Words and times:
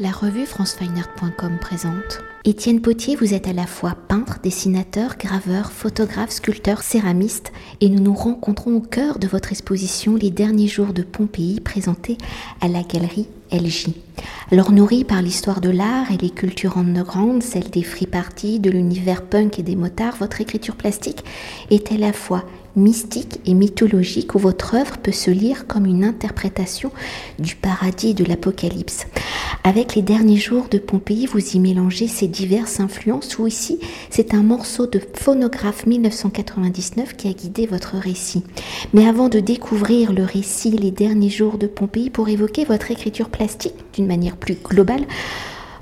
La 0.00 0.12
revue 0.12 0.46
francefineart.com 0.46 1.58
présente. 1.60 2.22
Étienne 2.44 2.80
Potier, 2.80 3.16
vous 3.16 3.34
êtes 3.34 3.48
à 3.48 3.52
la 3.52 3.66
fois 3.66 3.96
peintre, 4.06 4.38
dessinateur, 4.40 5.16
graveur, 5.18 5.72
photographe, 5.72 6.30
sculpteur, 6.30 6.82
céramiste 6.82 7.52
et 7.80 7.88
nous 7.88 8.00
nous 8.00 8.14
rencontrons 8.14 8.76
au 8.76 8.80
cœur 8.80 9.18
de 9.18 9.26
votre 9.26 9.50
exposition 9.50 10.14
Les 10.14 10.30
derniers 10.30 10.68
jours 10.68 10.92
de 10.92 11.02
Pompéi 11.02 11.58
présentée 11.58 12.16
à 12.60 12.68
la 12.68 12.84
galerie 12.84 13.26
LJ. 13.50 13.88
Alors 14.52 14.70
nourrie 14.70 15.02
par 15.02 15.20
l'histoire 15.20 15.60
de 15.60 15.70
l'art 15.70 16.12
et 16.12 16.16
les 16.16 16.30
cultures 16.30 16.78
underground, 16.78 17.42
celle 17.42 17.68
des 17.68 17.82
free 17.82 18.06
parties, 18.06 18.60
de 18.60 18.70
l'univers 18.70 19.22
punk 19.22 19.58
et 19.58 19.64
des 19.64 19.74
motards, 19.74 20.14
votre 20.16 20.40
écriture 20.40 20.76
plastique 20.76 21.24
est 21.70 21.90
à 21.90 21.96
la 21.96 22.12
fois 22.12 22.44
mystique 22.76 23.40
et 23.44 23.54
mythologique 23.54 24.34
où 24.34 24.38
votre 24.38 24.74
œuvre 24.74 24.98
peut 24.98 25.12
se 25.12 25.30
lire 25.30 25.66
comme 25.66 25.86
une 25.86 26.04
interprétation 26.04 26.92
du 27.38 27.56
paradis 27.56 28.14
de 28.14 28.24
l'apocalypse. 28.24 29.06
Avec 29.68 29.96
les 29.96 30.00
derniers 30.00 30.38
jours 30.38 30.68
de 30.70 30.78
Pompéi, 30.78 31.26
vous 31.26 31.46
y 31.54 31.58
mélangez 31.58 32.08
ces 32.08 32.26
diverses 32.26 32.80
influences 32.80 33.38
ou 33.38 33.46
ici, 33.46 33.78
c'est 34.08 34.32
un 34.32 34.42
morceau 34.42 34.86
de 34.86 34.98
phonographe 35.12 35.84
1999 35.84 37.14
qui 37.14 37.28
a 37.28 37.34
guidé 37.34 37.66
votre 37.66 37.98
récit. 37.98 38.44
Mais 38.94 39.06
avant 39.06 39.28
de 39.28 39.40
découvrir 39.40 40.14
le 40.14 40.24
récit 40.24 40.70
Les 40.70 40.90
derniers 40.90 41.28
jours 41.28 41.58
de 41.58 41.66
Pompéi 41.66 42.08
pour 42.08 42.30
évoquer 42.30 42.64
votre 42.64 42.90
écriture 42.90 43.28
plastique 43.28 43.74
d'une 43.92 44.06
manière 44.06 44.38
plus 44.38 44.54
globale, 44.54 45.04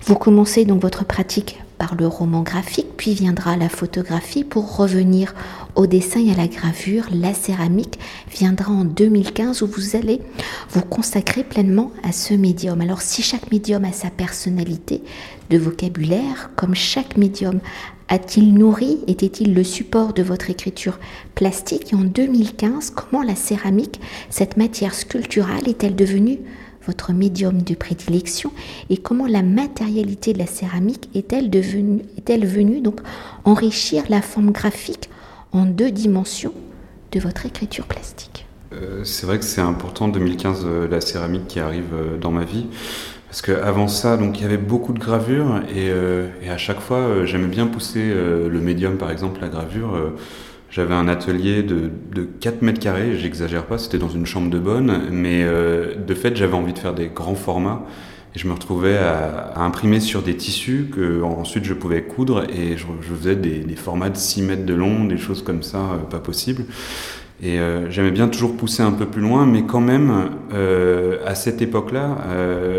vous 0.04 0.16
commencez 0.16 0.64
donc 0.64 0.82
votre 0.82 1.04
pratique 1.04 1.60
par 1.78 1.94
le 1.94 2.06
roman 2.06 2.42
graphique, 2.42 2.96
puis 2.96 3.14
viendra 3.14 3.56
la 3.56 3.68
photographie 3.68 4.44
pour 4.44 4.76
revenir 4.76 5.34
au 5.74 5.86
dessin 5.86 6.20
et 6.20 6.32
à 6.32 6.36
la 6.36 6.48
gravure. 6.48 7.06
La 7.12 7.34
céramique 7.34 7.98
viendra 8.30 8.72
en 8.72 8.84
2015 8.84 9.62
où 9.62 9.66
vous 9.66 9.96
allez 9.96 10.20
vous 10.70 10.82
consacrer 10.82 11.44
pleinement 11.44 11.92
à 12.02 12.12
ce 12.12 12.34
médium. 12.34 12.80
Alors 12.80 13.02
si 13.02 13.22
chaque 13.22 13.50
médium 13.52 13.84
a 13.84 13.92
sa 13.92 14.10
personnalité 14.10 15.02
de 15.50 15.58
vocabulaire, 15.58 16.50
comme 16.56 16.74
chaque 16.74 17.16
médium 17.16 17.60
a-t-il 18.08 18.54
nourri, 18.54 19.00
était-il 19.08 19.52
le 19.52 19.64
support 19.64 20.12
de 20.12 20.22
votre 20.22 20.48
écriture 20.48 20.98
plastique? 21.34 21.92
Et 21.92 21.96
en 21.96 22.04
2015, 22.04 22.90
comment 22.90 23.22
la 23.22 23.34
céramique, 23.34 24.00
cette 24.30 24.56
matière 24.56 24.94
sculpturale, 24.94 25.68
est-elle 25.68 25.96
devenue 25.96 26.38
votre 26.86 27.12
médium 27.12 27.62
de 27.62 27.74
prédilection 27.74 28.52
et 28.90 28.96
comment 28.96 29.26
la 29.26 29.42
matérialité 29.42 30.32
de 30.32 30.38
la 30.38 30.46
céramique 30.46 31.08
est-elle 31.14 31.50
devenue, 31.50 32.02
est-elle 32.16 32.46
venue 32.46 32.80
donc 32.80 33.00
enrichir 33.44 34.04
la 34.08 34.22
forme 34.22 34.50
graphique 34.50 35.10
en 35.52 35.64
deux 35.64 35.90
dimensions 35.90 36.52
de 37.12 37.20
votre 37.20 37.46
écriture 37.46 37.86
plastique 37.86 38.46
euh, 38.72 39.04
C'est 39.04 39.26
vrai 39.26 39.38
que 39.38 39.44
c'est 39.44 39.60
important 39.60 40.08
2015 40.08 40.62
euh, 40.64 40.88
la 40.88 41.00
céramique 41.00 41.46
qui 41.46 41.60
arrive 41.60 41.94
euh, 41.94 42.18
dans 42.18 42.30
ma 42.30 42.44
vie. 42.44 42.66
Parce 43.28 43.42
qu'avant 43.42 43.88
ça, 43.88 44.16
donc 44.16 44.38
il 44.38 44.42
y 44.42 44.44
avait 44.46 44.56
beaucoup 44.56 44.92
de 44.92 44.98
gravures 44.98 45.60
et, 45.74 45.88
et 46.42 46.48
à 46.48 46.56
chaque 46.56 46.80
fois, 46.80 47.26
j'aimais 47.26 47.48
bien 47.48 47.66
pousser 47.66 48.14
le 48.14 48.60
médium, 48.60 48.96
par 48.96 49.10
exemple, 49.10 49.40
la 49.42 49.48
gravure 49.48 50.12
j'avais 50.70 50.94
un 50.94 51.08
atelier 51.08 51.62
de, 51.62 51.90
de 52.14 52.24
4 52.24 52.62
mètres 52.62 52.80
carrés, 52.80 53.16
j'exagère 53.16 53.66
pas, 53.66 53.78
c'était 53.78 53.98
dans 53.98 54.08
une 54.08 54.26
chambre 54.26 54.50
de 54.50 54.58
bonne, 54.58 55.08
mais 55.10 55.42
euh, 55.44 55.94
de 55.94 56.14
fait 56.14 56.36
j'avais 56.36 56.54
envie 56.54 56.72
de 56.72 56.78
faire 56.78 56.94
des 56.94 57.08
grands 57.08 57.34
formats. 57.34 57.84
Et 58.34 58.38
je 58.38 58.48
me 58.48 58.52
retrouvais 58.52 58.98
à, 58.98 59.54
imprimer 59.56 59.98
sur 60.00 60.20
des 60.20 60.36
tissus 60.36 60.90
que 60.94 61.22
ensuite 61.22 61.64
je 61.64 61.72
pouvais 61.72 62.02
coudre 62.02 62.44
et 62.50 62.76
je, 62.76 62.84
faisais 63.14 63.36
des, 63.36 63.76
formats 63.76 64.10
de 64.10 64.16
6 64.16 64.42
mètres 64.42 64.66
de 64.66 64.74
long, 64.74 65.04
des 65.04 65.16
choses 65.16 65.42
comme 65.42 65.62
ça, 65.62 65.78
euh, 65.78 65.98
pas 66.10 66.18
possible. 66.18 66.64
Et 67.42 67.58
euh, 67.58 67.90
j'aimais 67.90 68.10
bien 68.10 68.28
toujours 68.28 68.56
pousser 68.56 68.82
un 68.82 68.92
peu 68.92 69.06
plus 69.06 69.20
loin, 69.20 69.46
mais 69.46 69.62
quand 69.64 69.80
même, 69.80 70.30
à 71.24 71.34
cette 71.34 71.62
époque-là, 71.62 72.16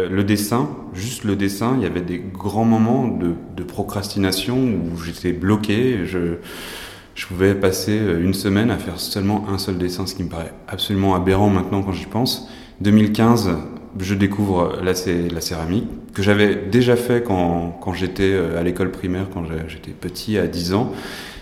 le 0.10 0.24
dessin, 0.24 0.70
juste 0.94 1.24
le 1.24 1.36
dessin, 1.36 1.76
il 1.78 1.84
y 1.84 1.86
avait 1.86 2.02
des 2.02 2.20
grands 2.20 2.66
moments 2.66 3.08
de, 3.08 3.34
de 3.56 3.64
procrastination 3.64 4.58
où 4.58 4.98
j'étais 5.04 5.32
bloqué. 5.32 6.06
Je, 6.06 6.38
je 7.18 7.26
pouvais 7.26 7.56
passer 7.56 7.98
euh, 8.00 8.24
une 8.24 8.36
semaine 8.36 8.70
à 8.70 8.78
faire 8.78 9.00
seulement 9.00 9.46
un 9.50 9.58
seul 9.58 9.78
dessin, 9.78 10.06
ce 10.06 10.14
qui 10.14 10.24
me 10.24 10.30
paraît 10.30 10.54
absolument 10.68 11.16
aberrant 11.16 11.50
maintenant 11.50 11.82
quand 11.82 11.92
j'y 11.92 12.06
pense. 12.06 12.48
2015, 12.82 13.50
je 14.00 14.14
découvre 14.14 14.78
la, 14.84 14.94
la 15.34 15.42
céramique, 15.42 15.88
que 16.14 16.22
j'avais 16.22 16.56
déjà 16.56 16.96
fait 16.96 17.24
quand, 17.24 17.94
j'étais 17.94 18.32
euh, 18.32 18.60
à 18.60 18.64
l'école 18.64 18.92
primaire, 18.92 19.28
quand 19.34 19.44
j'étais 19.68 19.92
petit, 19.92 20.38
à 20.38 20.46
10 20.46 20.74
ans. 20.74 20.92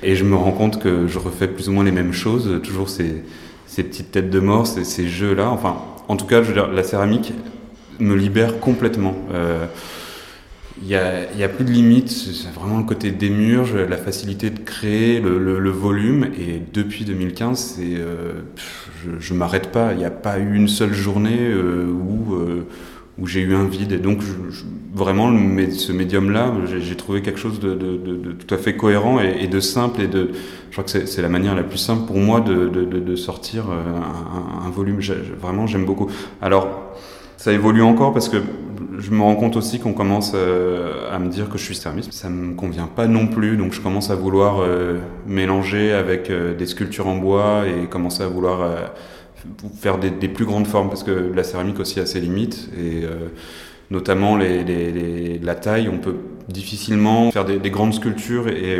Et 0.02 0.16
je 0.16 0.24
me 0.24 0.36
rends 0.36 0.54
compte 0.54 0.82
que 0.82 1.08
je 1.08 1.20
refais 1.20 1.48
plus 1.48 1.68
ou 1.68 1.74
moins 1.74 1.84
les 1.84 1.92
mêmes 1.92 2.14
choses, 2.14 2.62
toujours 2.64 2.90
ces, 2.90 3.24
petites 3.76 4.12
têtes 4.12 4.30
de 4.30 4.40
mort, 4.40 4.68
ces, 4.68 5.08
jeux-là. 5.08 5.50
Enfin, 5.50 5.76
en 6.08 6.16
tout 6.16 6.26
cas, 6.26 6.42
je 6.42 6.48
veux 6.48 6.54
dire, 6.54 6.68
la 6.68 6.84
céramique 6.84 7.34
me 8.00 8.16
libère 8.16 8.60
complètement. 8.62 9.16
Euh, 9.34 9.66
il 10.82 10.88
n'y 10.88 10.96
a, 10.96 11.32
y 11.34 11.44
a, 11.44 11.48
plus 11.48 11.64
de 11.64 11.72
limites, 11.72 12.10
c'est 12.10 12.52
vraiment 12.54 12.78
le 12.78 12.84
côté 12.84 13.12
démurge, 13.12 13.76
la 13.76 13.96
facilité 13.96 14.50
de 14.50 14.60
créer, 14.60 15.22
le, 15.22 15.40
le, 15.40 15.70
volume. 15.70 16.28
Et 16.38 16.62
depuis 16.74 17.06
2015, 17.06 17.58
c'est, 17.58 17.96
euh, 17.96 18.42
je 19.20 19.34
ne 19.34 19.40
m'arrête 19.40 19.72
pas. 19.72 19.94
Il 19.94 20.00
n'y 20.00 20.06
a 20.06 20.12
pas 20.12 20.38
eu 20.38 20.54
une 20.54 20.68
seule 20.68 20.94
journée 20.94 21.40
euh, 21.40 21.88
où, 21.88 22.36
euh, 22.36 22.68
où 23.18 23.26
j'ai 23.26 23.40
eu 23.40 23.56
un 23.56 23.64
vide. 23.64 23.94
Et 23.94 24.00
donc, 24.00 24.22
je, 24.22 24.64
vraiment, 24.94 25.32
ce 25.72 25.94
médium-là, 25.94 26.54
j'ai 26.66 26.96
trouvé 26.98 27.22
quelque 27.22 27.40
chose 27.40 27.62
de, 27.62 27.74
de, 27.74 27.96
de, 27.96 28.32
tout 28.34 28.54
à 28.54 28.58
fait 28.58 28.76
cohérent 28.76 29.22
et, 29.22 29.48
de 29.48 29.60
simple. 29.62 30.02
Et 30.02 30.08
de, 30.08 30.32
je 30.72 30.72
crois 30.74 30.84
que 30.84 31.06
c'est 31.06 31.22
la 31.22 31.30
manière 31.30 31.56
la 31.56 31.64
plus 31.64 31.78
simple 31.78 32.06
pour 32.06 32.18
moi 32.18 32.42
de, 32.42 33.16
sortir 33.16 33.68
un, 33.70 34.68
un 34.68 34.70
volume. 34.72 35.00
Vraiment, 35.40 35.68
j'aime 35.68 35.86
beaucoup. 35.86 36.10
Alors, 36.42 36.68
ça 37.38 37.54
évolue 37.54 37.82
encore 37.82 38.12
parce 38.12 38.28
que 38.28 38.38
je 39.00 39.12
me 39.12 39.22
rends 39.22 39.36
compte 39.36 39.56
aussi 39.56 39.80
qu'on 39.80 39.94
commence 39.94 40.32
euh, 40.36 41.14
à 41.14 41.20
me 41.20 41.30
dire 41.30 41.50
que 41.50 41.58
je 41.58 41.64
suis 41.64 41.76
céramiste. 41.76 42.14
Ça 42.14 42.30
me 42.30 42.54
convient 42.56 42.88
pas 42.88 43.08
non 43.08 43.28
plus, 43.28 43.58
donc 43.58 43.74
je 43.74 43.82
commence 43.82 44.10
à 44.10 44.16
vouloir 44.16 44.60
euh, 44.60 45.00
mélanger 45.28 45.92
avec 45.92 46.30
euh, 46.30 46.56
des 46.56 46.66
sculptures 46.66 47.08
en 47.08 47.18
bois 47.18 47.64
et 47.68 47.88
commencer 47.88 48.24
à 48.24 48.28
vouloir 48.28 48.92
faire 49.80 49.98
des, 50.00 50.12
plus 50.28 50.46
grandes 50.46 50.68
formes 50.68 50.90
parce 50.90 51.04
que 51.04 51.12
la 51.12 51.44
céramique 51.44 51.80
aussi 51.80 52.00
a 52.00 52.06
ses 52.06 52.20
limites 52.20 52.70
et 52.76 53.04
notamment 53.92 54.38
la 54.38 55.56
taille, 55.56 55.88
on 55.88 56.00
peut 56.00 56.16
difficilement 56.50 57.32
faire 57.32 57.46
des, 57.46 57.70
grandes 57.70 57.94
sculptures 57.94 58.48
et 58.48 58.80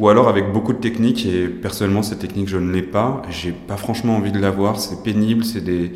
ou 0.00 0.08
alors 0.08 0.28
avec 0.28 0.50
beaucoup 0.52 0.72
de 0.72 0.78
techniques 0.78 1.24
et 1.24 1.46
personnellement 1.46 2.02
cette 2.02 2.18
technique 2.18 2.48
je 2.48 2.58
ne 2.58 2.72
l'ai 2.72 2.82
pas. 2.82 3.22
J'ai 3.30 3.52
pas 3.52 3.76
franchement 3.76 4.16
envie 4.16 4.32
de 4.32 4.40
l'avoir, 4.40 4.80
c'est 4.80 5.04
pénible, 5.04 5.44
c'est 5.44 5.62
des 5.62 5.92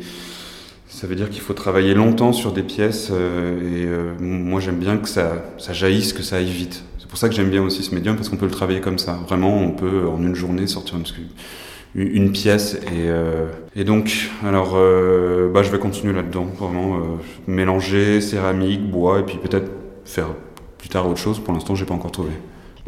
ça 0.87 1.05
veut 1.05 1.15
dire 1.15 1.29
qu'il 1.29 1.41
faut 1.41 1.53
travailler 1.53 1.93
longtemps 1.93 2.33
sur 2.33 2.53
des 2.53 2.63
pièces 2.63 3.09
euh, 3.11 3.59
et 3.59 3.85
euh, 3.85 4.13
moi 4.19 4.61
j'aime 4.61 4.77
bien 4.77 4.97
que 4.97 5.09
ça, 5.09 5.43
ça 5.57 5.73
jaillisse, 5.73 6.13
que 6.13 6.23
ça 6.23 6.37
aille 6.37 6.45
vite. 6.45 6.83
C'est 6.97 7.07
pour 7.07 7.17
ça 7.17 7.29
que 7.29 7.35
j'aime 7.35 7.49
bien 7.49 7.61
aussi 7.61 7.83
ce 7.83 7.93
médium 7.93 8.15
parce 8.15 8.29
qu'on 8.29 8.37
peut 8.37 8.45
le 8.45 8.51
travailler 8.51 8.81
comme 8.81 8.97
ça. 8.97 9.19
Vraiment, 9.27 9.57
on 9.57 9.71
peut 9.71 10.07
en 10.07 10.21
une 10.21 10.35
journée 10.35 10.65
sortir 10.67 10.97
une, 10.97 12.07
une 12.07 12.31
pièce 12.31 12.75
et, 12.75 13.09
euh, 13.09 13.47
et 13.75 13.83
donc 13.83 14.29
alors 14.43 14.73
bah, 14.73 15.63
je 15.63 15.71
vais 15.71 15.79
continuer 15.79 16.13
là-dedans, 16.13 16.45
vraiment 16.57 17.01
mélanger 17.47 18.21
céramique, 18.21 18.89
bois 18.89 19.19
et 19.19 19.23
puis 19.23 19.37
peut-être 19.37 19.71
faire 20.05 20.29
plus 20.77 20.89
tard 20.89 21.07
autre 21.07 21.19
chose. 21.19 21.39
Pour 21.39 21.53
l'instant, 21.53 21.75
j'ai 21.75 21.85
pas 21.85 21.93
encore 21.93 22.11
trouvé. 22.11 22.31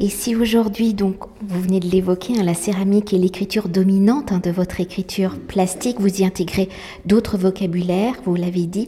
Et 0.01 0.07
si 0.07 0.33
aujourd'hui, 0.33 0.93
donc, 0.93 1.17
vous 1.41 1.61
venez 1.61 1.81
de 1.81 1.89
l'évoquer, 1.89 2.39
hein, 2.39 2.43
la 2.43 2.53
céramique 2.53 3.13
est 3.13 3.17
l'écriture 3.17 3.67
dominante 3.67 4.31
hein, 4.31 4.39
de 4.41 4.49
votre 4.49 4.79
écriture 4.79 5.37
plastique, 5.37 5.99
vous 5.99 6.21
y 6.21 6.25
intégrez 6.25 6.69
d'autres 7.05 7.37
vocabulaires, 7.37 8.15
vous 8.23 8.35
l'avez 8.35 8.65
dit, 8.65 8.87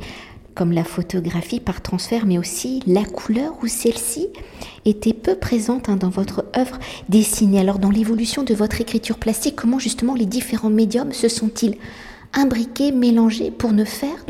comme 0.55 0.71
la 0.71 0.85
photographie 0.85 1.59
par 1.59 1.81
transfert, 1.81 2.25
mais 2.25 2.37
aussi 2.37 2.81
la 2.87 3.03
couleur 3.03 3.53
où 3.61 3.67
celle-ci 3.67 4.29
était 4.85 5.11
peu 5.11 5.35
présente 5.35 5.89
hein, 5.89 5.97
dans 5.97 6.09
votre 6.09 6.45
œuvre 6.55 6.79
dessinée. 7.09 7.59
Alors, 7.59 7.79
dans 7.79 7.91
l'évolution 7.91 8.43
de 8.43 8.53
votre 8.53 8.79
écriture 8.79 9.17
plastique, 9.17 9.57
comment 9.57 9.79
justement 9.79 10.15
les 10.15 10.25
différents 10.25 10.69
médiums 10.69 11.11
se 11.11 11.27
sont-ils 11.27 11.75
imbriqués, 12.31 12.93
mélangés 12.93 13.51
pour 13.51 13.73
ne 13.73 13.83
faire 13.83 14.25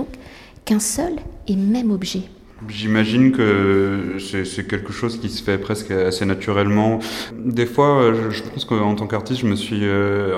qu'un 0.66 0.80
seul 0.80 1.14
et 1.48 1.56
même 1.56 1.92
objet? 1.92 2.24
J'imagine 2.70 3.32
que 3.32 4.18
c'est 4.20 4.68
quelque 4.68 4.94
chose 4.94 5.20
qui 5.20 5.30
se 5.30 5.42
fait 5.42 5.58
presque 5.58 5.90
assez 5.92 6.26
naturellement. 6.26 7.00
Des 7.36 7.66
fois, 7.66 8.14
je, 8.30 8.44
pense 8.44 8.66
qu'en 8.66 8.94
tant 8.94 9.08
qu'artiste, 9.08 9.42
je 9.42 9.48
me 9.48 9.56
suis, 9.56 9.84
euh, 9.84 10.36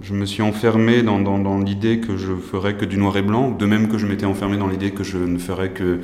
je 0.00 0.14
me 0.14 0.26
suis 0.26 0.42
enfermé 0.42 1.02
dans, 1.02 1.58
l'idée 1.58 1.98
que 1.98 2.16
je 2.16 2.34
ferais 2.34 2.76
que 2.76 2.84
du 2.84 2.98
noir 2.98 3.16
et 3.16 3.22
blanc, 3.22 3.50
de 3.50 3.66
même 3.66 3.88
que 3.88 3.98
je 3.98 4.06
m'étais 4.06 4.26
enfermé 4.26 4.58
dans 4.58 4.68
l'idée 4.68 4.92
que 4.92 5.02
je 5.02 5.18
ne 5.18 5.38
ferais 5.38 5.70
que 5.70 6.00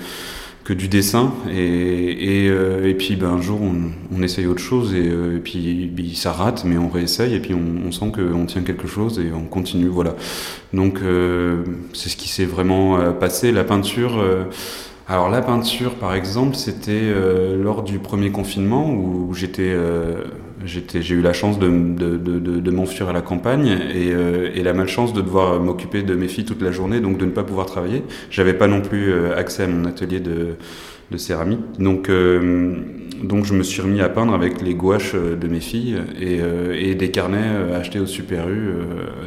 que 0.64 0.72
du 0.72 0.88
dessin. 0.88 1.32
Et, 1.49 2.46
et, 2.46 2.49
euh, 2.50 2.92
puis 2.99 3.14
ben, 3.14 3.28
un 3.28 3.40
jour 3.40 3.60
on, 3.62 4.20
essaye 4.20 4.46
autre 4.46 4.60
chose 4.60 4.96
et, 4.96 5.08
euh, 5.08 5.38
puis, 5.38 6.12
ça 6.16 6.32
rate 6.32 6.64
mais 6.64 6.76
on 6.76 6.88
réessaye 6.88 7.37
et 7.37 7.38
puis 7.38 7.54
on 7.54 7.92
sent 7.92 8.10
qu'on 8.12 8.46
tient 8.46 8.62
quelque 8.62 8.88
chose 8.88 9.20
et 9.20 9.32
on 9.32 9.44
continue 9.44 9.87
voilà. 9.87 10.16
Donc 10.72 10.99
c'est 11.92 12.08
ce 12.08 12.16
qui 12.16 12.28
s'est 12.28 12.46
vraiment 12.46 13.12
passé. 13.12 13.52
La 13.52 13.62
peinture 13.62 14.20
alors 15.08 15.29
la 15.29 15.41
peinture, 15.41 15.94
par 15.94 16.14
exemple, 16.14 16.56
c'était 16.56 16.91
euh, 16.91 17.62
lors 17.62 17.85
du 17.85 18.00
premier 18.00 18.32
confinement 18.32 18.91
où 18.91 19.32
j'étais, 19.35 19.62
euh, 19.62 20.25
j'ai 20.64 21.14
eu 21.14 21.20
la 21.20 21.32
chance 21.32 21.61
de, 21.61 21.69
de, 21.69 22.17
de, 22.17 22.38
de 22.41 22.70
m'enfuir 22.73 23.08
à 23.08 23.12
la 23.12 23.23
campagne 23.23 23.69
et, 23.69 24.11
euh, 24.12 24.50
et, 24.53 24.64
la 24.64 24.73
malchance 24.73 25.12
de 25.12 25.20
devoir 25.20 25.61
m'occuper 25.61 26.03
de 26.03 26.17
mes 26.17 26.26
filles 26.26 26.44
toute 26.44 26.61
la 26.61 26.73
journée, 26.73 26.99
donc 26.99 27.19
de 27.19 27.25
ne 27.25 27.31
pas 27.31 27.44
pouvoir 27.44 27.67
travailler. 27.67 28.03
J'avais 28.31 28.55
pas 28.55 28.67
non 28.67 28.81
plus 28.81 29.14
accès 29.37 29.62
à 29.62 29.69
mon 29.69 29.85
atelier 29.85 30.19
de, 30.19 30.56
de 31.11 31.17
céramique. 31.17 31.61
Donc, 31.79 32.08
euh, 32.08 32.76
donc 33.23 33.44
je 33.44 33.55
me 33.55 33.62
suis 33.62 33.81
remis 33.81 34.00
à 34.00 34.08
peindre 34.08 34.35
avec 34.35 34.61
les 34.61 34.75
gouaches 34.75 35.12
euh, 35.14 35.37
de 35.37 35.47
mes 35.47 35.61
filles 35.61 35.97
et, 36.20 36.38
euh, 36.41 36.76
et 36.76 36.94
des 36.94 37.11
carnets 37.11 37.73
achetés 37.75 38.00
au 38.00 38.06
Super 38.06 38.49
U, 38.49 38.73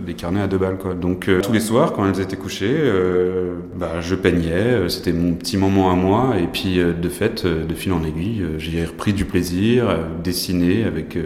des 0.06 0.14
carnets 0.14 0.42
à 0.42 0.48
deux 0.48 0.58
balles. 0.58 0.78
Quoi. 0.78 0.94
Donc 0.94 1.30
tous 1.42 1.52
les 1.52 1.60
soirs, 1.60 1.94
quand 1.94 2.08
elles 2.08 2.20
étaient 2.20 2.38
couchées, 2.38 2.78
bah, 3.78 4.02
je 4.02 4.16
peignais, 4.16 4.90
c'était 4.90 5.14
mon 5.14 5.34
petit 5.34 5.58
moment 5.58 5.92
à 5.92 5.96
moi. 5.96 6.36
Et 6.42 6.48
puis 6.48 6.78
de 6.78 7.10
fait, 7.10 7.46
de 7.46 7.74
fil 7.74 7.94
en 7.94 8.04
aiguille, 8.04 8.44
j'ai 8.58 8.84
repris 8.86 9.14
du 9.14 9.25
plaisir, 9.25 9.86
dessiner 10.24 10.84
avec 10.84 11.18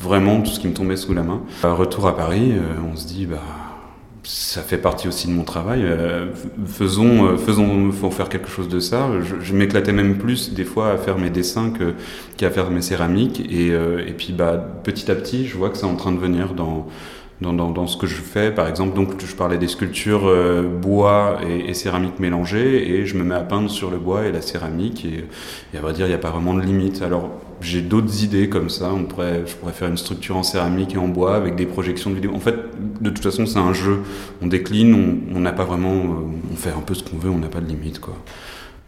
vraiment 0.00 0.40
tout 0.40 0.50
ce 0.50 0.60
qui 0.60 0.68
me 0.68 0.74
tombait 0.74 0.96
sous 0.96 1.14
la 1.14 1.22
main. 1.22 1.42
retour 1.62 2.06
à 2.06 2.16
Paris, 2.16 2.52
on 2.92 2.96
se 2.96 3.06
dit... 3.06 3.26
bah 3.26 3.65
ça 4.26 4.62
fait 4.62 4.78
partie 4.78 5.06
aussi 5.06 5.28
de 5.28 5.32
mon 5.32 5.44
travail. 5.44 5.82
Euh, 5.84 6.26
faisons, 6.66 7.26
euh, 7.26 7.36
faisons, 7.36 7.92
faut 7.92 8.10
faire 8.10 8.28
quelque 8.28 8.48
chose 8.48 8.68
de 8.68 8.80
ça. 8.80 9.08
Je, 9.22 9.54
m'éclatais 9.54 9.92
même 9.92 10.18
plus 10.18 10.52
des 10.52 10.64
fois 10.64 10.90
à 10.90 10.96
faire 10.96 11.16
mes 11.16 11.30
dessins 11.30 11.72
qu'à 12.36 12.50
faire 12.50 12.70
mes 12.70 12.82
céramiques. 12.82 13.40
Et, 13.48 13.70
euh, 13.70 14.04
et 14.04 14.12
puis, 14.12 14.32
bah, 14.32 14.56
petit 14.82 15.10
à 15.12 15.14
petit, 15.14 15.46
je 15.46 15.56
vois 15.56 15.70
que 15.70 15.78
c'est 15.78 15.86
en 15.86 15.94
train 15.94 16.12
de 16.12 16.18
venir 16.18 16.54
dans 16.54 16.88
dans, 17.42 17.52
dans, 17.52 17.70
dans, 17.70 17.86
ce 17.86 17.98
que 17.98 18.06
je 18.06 18.16
fais. 18.16 18.50
Par 18.50 18.66
exemple, 18.66 18.96
donc 18.96 19.22
je 19.22 19.34
parlais 19.36 19.58
des 19.58 19.68
sculptures 19.68 20.32
bois 20.80 21.38
et, 21.46 21.68
et, 21.68 21.74
céramique 21.74 22.18
mélangées, 22.18 22.90
et 22.90 23.04
je 23.04 23.14
me 23.18 23.24
mets 23.24 23.34
à 23.34 23.42
peindre 23.42 23.68
sur 23.68 23.90
le 23.90 23.98
bois 23.98 24.24
et 24.24 24.32
la 24.32 24.40
céramique. 24.40 25.04
Et, 25.04 25.26
et 25.74 25.78
à 25.78 25.82
vrai 25.82 25.92
dire, 25.92 26.06
il 26.06 26.08
n'y 26.08 26.14
a 26.14 26.18
pas 26.18 26.30
vraiment 26.30 26.54
de 26.54 26.62
limite. 26.62 27.02
Alors 27.02 27.30
j'ai 27.60 27.82
d'autres 27.82 28.22
idées 28.22 28.48
comme 28.48 28.68
ça. 28.70 28.92
On 28.92 29.04
pourrait, 29.04 29.42
je 29.46 29.54
pourrais 29.54 29.72
faire 29.72 29.88
une 29.88 29.96
structure 29.96 30.36
en 30.36 30.42
céramique 30.42 30.94
et 30.94 30.98
en 30.98 31.08
bois 31.08 31.36
avec 31.36 31.56
des 31.56 31.66
projections 31.66 32.10
de 32.10 32.16
vidéo. 32.16 32.32
En 32.34 32.40
fait, 32.40 32.56
de 33.00 33.10
toute 33.10 33.22
façon, 33.22 33.46
c'est 33.46 33.58
un 33.58 33.72
jeu. 33.72 34.00
On 34.42 34.46
décline, 34.46 35.22
on 35.34 35.40
n'a 35.40 35.52
pas 35.52 35.64
vraiment, 35.64 35.94
euh, 35.94 36.52
on 36.52 36.56
fait 36.56 36.70
un 36.70 36.80
peu 36.80 36.94
ce 36.94 37.02
qu'on 37.02 37.16
veut, 37.16 37.30
on 37.30 37.38
n'a 37.38 37.48
pas 37.48 37.60
de 37.60 37.68
limite, 37.68 37.98
quoi. 38.00 38.16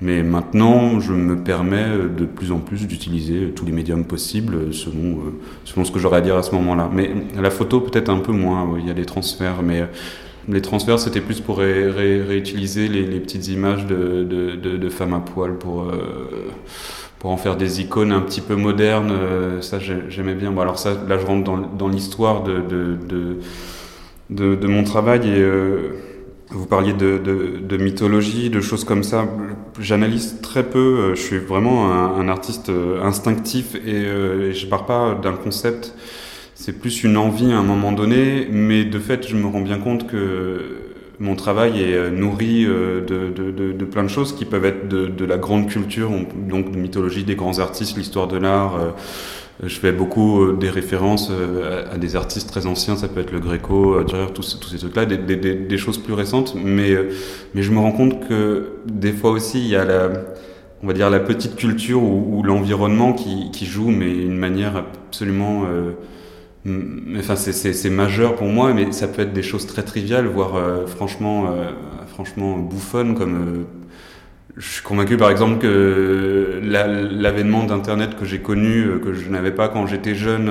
Mais 0.00 0.23
maintenant, 0.23 1.00
je 1.00 1.12
me 1.12 1.43
permets 1.43 1.88
de 2.17 2.25
plus 2.25 2.53
en 2.53 2.61
plus 2.61 2.87
d'utiliser 2.87 3.50
tous 3.50 3.65
les 3.65 3.73
médiums 3.73 4.05
possibles 4.05 4.73
selon, 4.73 5.19
euh, 5.19 5.41
selon 5.64 5.85
ce 5.85 5.91
que 5.91 5.99
j'aurais 5.99 6.19
à 6.19 6.21
dire 6.21 6.37
à 6.37 6.44
ce 6.44 6.55
moment-là. 6.55 6.88
Mais 6.93 7.11
la 7.41 7.50
photo, 7.50 7.81
peut-être 7.81 8.09
un 8.09 8.21
peu 8.21 8.32
moins. 8.32 8.76
Il 8.79 8.87
y 8.87 8.91
a 8.91 8.94
des 8.94 9.06
transferts, 9.06 9.62
mais 9.62 9.88
les 10.49 10.62
transferts, 10.62 10.99
c'était 10.99 11.21
plus 11.21 11.41
pour 11.41 11.59
réutiliser 11.59 12.88
les, 12.88 13.21
petites 13.21 13.49
images 13.49 13.87
de, 13.87 14.25
de, 14.25 14.76
de, 14.76 14.88
femmes 14.88 15.14
à 15.14 15.21
poil 15.21 15.59
pour. 15.59 15.82
Euh, 15.82 16.50
pour 17.19 17.31
en 17.31 17.37
faire 17.37 17.56
des 17.56 17.81
icônes 17.81 18.12
un 18.12 18.20
petit 18.20 18.41
peu 18.41 18.55
modernes. 18.55 19.11
Euh, 19.12 19.61
ça, 19.61 19.79
j'aimais 19.79 20.35
bien. 20.35 20.53
Bon, 20.53 20.61
alors 20.61 20.79
ça, 20.79 20.91
là, 21.09 21.19
je 21.19 21.26
rentre 21.26 21.44
dans, 21.44 21.59
dans 21.59 21.88
l'histoire 21.88 22.43
de 22.43 22.61
de, 22.61 22.97
de, 24.31 24.55
de, 24.55 24.67
mon 24.67 24.85
travail 24.85 25.29
et 25.29 25.38
euh, 25.38 25.94
vous 26.50 26.67
parliez 26.67 26.93
de, 26.93 27.19
de, 27.19 27.76
mythologie, 27.76 28.50
de 28.50 28.61
choses 28.61 28.85
comme 28.85 29.03
ça. 29.03 29.26
J'analyse 29.81 30.41
très 30.43 30.65
peu. 30.65 30.79
Euh, 30.79 31.15
je 31.15 31.20
suis 31.20 31.38
vraiment 31.38 31.93
un, 31.93 32.29
artiste 32.29 32.70
instinctif 33.03 33.75
et, 33.75 34.03
et 34.03 34.53
je 34.53 34.67
pars 34.67 34.87
pas 34.87 35.19
d'un 35.21 35.35
concept. 35.35 35.94
C'est 36.55 36.73
plus 36.73 37.05
une 37.05 37.17
envie 37.17 37.53
à 37.53 37.59
un 37.59 37.62
moment 37.62 37.93
donné, 37.93 38.49
mais 38.50 38.85
de 38.85 38.99
fait, 38.99 39.29
je 39.29 39.37
me 39.37 39.47
rends 39.47 39.61
bien 39.61 39.79
compte 39.79 40.09
que 40.09 40.88
mon 41.20 41.35
travail 41.35 41.82
est 41.82 41.94
euh, 41.94 42.11
nourri 42.11 42.65
euh, 42.65 43.00
de, 43.00 43.85
plein 43.85 44.05
de 44.05 44.09
choses 44.09 44.35
qui 44.35 44.44
peuvent 44.44 44.65
être 44.65 44.88
de, 44.88 45.25
la 45.25 45.37
grande 45.37 45.69
culture, 45.69 46.11
donc 46.49 46.70
de 46.70 46.79
mythologie 46.79 47.25
des 47.25 47.35
grands 47.35 47.59
artistes, 47.59 47.97
l'histoire 47.97 48.29
de 48.29 48.37
l'art. 48.37 48.76
Euh, 48.76 48.91
je 49.65 49.75
fais 49.81 49.91
beaucoup 49.91 50.53
des 50.53 50.70
références 50.70 51.32
à 51.93 51.99
des 51.99 52.15
artistes 52.15 52.49
très 52.49 52.67
anciens, 52.67 52.94
ça 52.94 53.09
peut 53.09 53.19
être 53.20 53.32
le 53.32 53.41
Gréco, 53.41 54.00
tous, 54.32 54.43
ces 54.70 54.79
trucs-là, 54.79 55.05
des, 55.05 55.79
choses 55.79 55.99
plus 55.99 56.12
récentes, 56.12 56.55
mais, 56.55 56.97
je 57.56 57.71
me 57.73 57.81
rends 57.81 57.91
compte 57.91 58.29
que 58.29 58.75
des 58.87 59.11
fois 59.11 59.32
aussi, 59.32 59.59
il 59.59 59.67
y 59.67 59.75
a 59.75 59.85
la, 59.85 60.11
on 60.85 60.87
va 60.87 60.93
dire 60.93 61.11
la 61.11 61.19
petite 61.19 61.56
culture 61.56 62.00
ou, 62.00 62.41
l'environnement 62.44 63.12
qui, 63.12 63.50
qui, 63.50 63.67
joue, 63.67 63.88
mais 63.88 64.14
d'une 64.14 64.38
manière 64.38 64.76
absolument 64.76 65.64
Enfin, 66.66 67.37
c'est 67.37 67.90
majeur 67.90 68.34
pour 68.34 68.49
moi, 68.49 68.72
mais 68.75 68.93
ça 68.93 69.08
peut 69.08 69.22
être 69.22 69.32
des 69.32 69.43
choses 69.43 69.66
très 69.66 69.82
triviales, 69.82 70.26
voire 70.26 70.56
euh, 70.56 70.87
franchement, 70.87 71.46
euh, 71.46 71.70
franchement 72.08 72.58
bouffonnes, 72.58 73.14
comme 73.14 73.34
euh, 73.34 73.64
je 74.56 74.69
suis 74.69 74.82
convaincu 74.82 75.16
par 75.16 75.31
exemple 75.31 75.58
que 75.58 76.60
l'avènement 76.62 77.64
d'Internet 77.64 78.16
que 78.19 78.25
j'ai 78.25 78.40
connu, 78.40 79.00
que 79.02 79.14
je 79.14 79.31
n'avais 79.31 79.52
pas 79.52 79.69
quand 79.69 79.87
j'étais 79.87 80.16
jeune, 80.16 80.50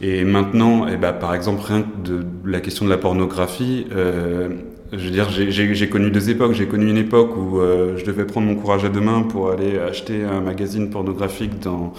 et 0.00 0.24
maintenant, 0.24 0.88
et 0.88 0.92
eh 0.94 0.96
ben, 0.96 1.12
par 1.12 1.34
exemple, 1.34 1.60
rien 1.64 1.82
que 1.82 2.08
de, 2.08 2.24
la 2.46 2.60
question 2.60 2.86
de 2.86 2.90
la 2.90 2.96
pornographie, 2.96 3.86
je 3.92 4.96
veux 4.96 5.10
dire, 5.10 5.28
j'ai 5.30 5.88
connu 5.90 6.10
deux 6.10 6.30
époques. 6.30 6.54
J'ai 6.54 6.66
connu 6.66 6.88
une 6.88 6.96
époque 6.96 7.36
où 7.36 7.60
je 7.60 8.02
devais 8.06 8.24
prendre 8.24 8.46
mon 8.46 8.54
courage 8.54 8.86
à 8.86 8.88
deux 8.88 9.02
mains 9.02 9.20
pour 9.20 9.50
aller 9.50 9.78
acheter 9.78 10.24
un 10.24 10.40
magazine 10.40 10.88
pornographique 10.88 11.60
dans 11.60 11.92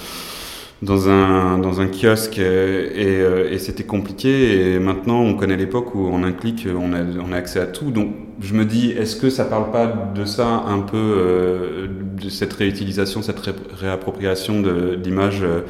dans 0.81 1.09
un, 1.09 1.59
dans 1.59 1.79
un 1.79 1.87
kiosque 1.87 2.39
et, 2.39 2.41
euh, 2.43 3.51
et, 3.51 3.59
c'était 3.59 3.83
compliqué. 3.83 4.73
Et 4.73 4.79
maintenant, 4.79 5.21
on 5.21 5.35
connaît 5.35 5.57
l'époque 5.57 5.93
où 5.93 6.07
en 6.07 6.23
un 6.23 6.31
clic, 6.31 6.67
on 6.67 6.93
a, 6.93 7.03
on 7.23 7.31
a 7.31 7.37
accès 7.37 7.59
à 7.59 7.67
tout. 7.67 7.91
Donc, 7.91 8.15
je 8.41 8.55
me 8.55 8.65
dis, 8.65 8.91
est-ce 8.91 9.15
que 9.15 9.29
ça 9.29 9.45
parle 9.45 9.71
pas 9.71 9.85
de 9.85 10.25
ça 10.25 10.47
un 10.47 10.79
peu, 10.79 10.97
euh, 10.97 11.87
de 12.21 12.29
cette 12.29 12.53
réutilisation, 12.53 13.21
cette 13.21 13.39
réappropriation 13.79 14.61
d'images 14.97 15.43
euh, 15.43 15.61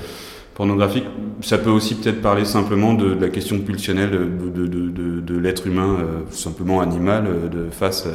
pornographiques? 0.54 1.08
Ça 1.42 1.58
peut 1.58 1.72
aussi 1.72 1.96
peut-être 1.96 2.22
parler 2.22 2.46
simplement 2.46 2.94
de, 2.94 3.14
la 3.14 3.28
question 3.28 3.60
pulsionnelle 3.60 4.12
de, 4.12 4.66
de, 4.66 5.20
de, 5.20 5.38
l'être 5.38 5.68
humain, 5.68 5.98
simplement 6.30 6.80
animal, 6.80 7.26
de 7.52 7.70
face, 7.70 8.08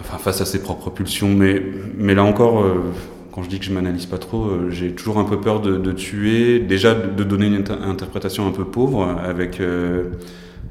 enfin, 0.00 0.16
face 0.16 0.40
à 0.40 0.46
ses 0.46 0.62
propres 0.62 0.90
pulsions. 0.90 1.28
Mais, 1.28 1.60
mais 1.98 2.14
là 2.14 2.24
encore 2.24 2.64
quand 3.32 3.42
je 3.42 3.48
dis 3.48 3.58
que 3.58 3.64
je 3.64 3.72
m'analyse 3.72 4.06
pas 4.06 4.18
trop, 4.18 4.44
euh, 4.44 4.70
j'ai 4.70 4.92
toujours 4.92 5.18
un 5.18 5.24
peu 5.24 5.40
peur 5.40 5.60
de, 5.60 5.92
tuer, 5.92 6.60
déjà 6.60 6.94
de, 6.94 7.24
donner 7.24 7.46
une 7.46 7.64
interprétation 7.82 8.46
un 8.46 8.52
peu 8.52 8.64
pauvre 8.64 9.16
avec 9.24 9.60
euh, 9.60 10.04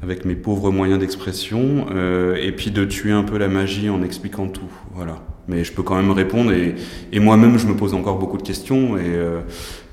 avec 0.03 0.25
mes 0.25 0.35
pauvres 0.35 0.71
moyens 0.71 0.99
d'expression, 0.99 1.87
euh, 1.91 2.35
et 2.35 2.51
puis 2.51 2.71
de 2.71 2.85
tuer 2.85 3.11
un 3.11 3.21
peu 3.23 3.37
la 3.37 3.47
magie 3.47 3.89
en 3.89 4.01
expliquant 4.01 4.47
tout. 4.47 4.71
Voilà. 4.95 5.19
Mais 5.47 5.63
je 5.63 5.71
peux 5.73 5.83
quand 5.83 5.95
même 5.95 6.11
répondre, 6.11 6.51
et, 6.51 6.75
et 7.11 7.19
moi-même 7.19 7.59
je 7.59 7.67
me 7.67 7.75
pose 7.75 7.93
encore 7.93 8.17
beaucoup 8.17 8.37
de 8.37 8.43
questions, 8.43 8.97
et, 8.97 9.19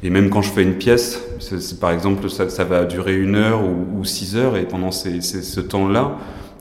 et 0.03 0.11
même 0.11 0.31
quand 0.31 0.41
je 0.41 0.51
fais 0.51 0.63
une 0.63 0.75
pièce, 0.75 1.21
par 1.81 1.91
exemple 1.91 2.31
ça, 2.31 2.65
va 2.65 2.85
durer 2.85 3.17
une 3.19 3.35
heure 3.35 3.61
ou, 3.65 4.05
six 4.05 4.37
heures, 4.37 4.57
et 4.57 4.67
pendant 4.67 4.91
ce 4.93 5.61
temps-là, 5.61 6.19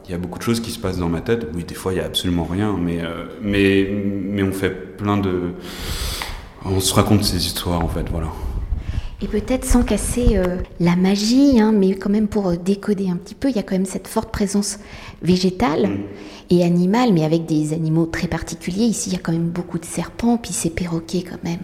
il 0.08 0.12
y 0.12 0.16
a 0.16 0.18
beaucoup 0.18 0.40
de 0.40 0.44
choses 0.44 0.62
qui 0.62 0.72
se 0.72 0.80
passent 0.80 0.98
dans 0.98 1.10
ma 1.10 1.22
tête. 1.22 1.48
Oui, 1.54 1.64
des 1.64 1.76
fois, 1.76 1.94
il 1.94 1.98
y 1.98 2.00
a 2.00 2.06
absolument 2.06 2.46
rien, 2.46 2.78
mais, 2.80 3.02
euh, 3.02 3.26
mais, 3.42 3.90
mais 3.92 4.42
on 4.42 4.54
fait 4.54 4.70
plein 4.70 5.18
de. 5.18 5.54
On 6.66 6.80
se 6.80 6.94
raconte 6.94 7.24
ces 7.24 7.46
histoires, 7.46 7.84
en 7.84 7.90
fait, 7.90 8.10
voilà. 8.10 8.28
Et 9.22 9.28
peut-être 9.28 9.66
sans 9.66 9.84
casser 9.84 10.38
euh, 10.38 10.58
la 10.80 10.96
magie, 10.96 11.60
hein, 11.60 11.72
mais 11.72 11.96
quand 11.96 12.10
même 12.10 12.28
pour 12.28 12.50
euh, 12.50 12.56
décoder 12.56 13.10
un 13.10 13.16
petit 13.16 13.34
peu, 13.34 13.50
il 13.50 13.56
y 13.56 13.60
a 13.60 13.64
quand 13.64 13.76
même 13.76 13.86
cette 13.86 14.08
forte 14.08 14.32
présence 14.32 14.78
végétale 15.22 15.88
mm. 15.88 15.98
et 16.52 16.64
animale, 16.64 17.14
mais 17.14 17.24
avec 17.24 17.46
des 17.46 17.74
animaux 17.74 18.06
très 18.06 18.28
particuliers. 18.28 18.86
Ici, 18.86 19.10
il 19.10 19.14
y 19.14 19.16
a 19.16 19.20
quand 19.20 19.32
même 19.32 19.50
beaucoup 19.50 19.80
de 19.80 19.86
serpents, 19.86 20.38
puis 20.38 20.54
ces 20.54 20.70
perroquets 20.70 21.24
quand 21.24 21.44
même 21.44 21.62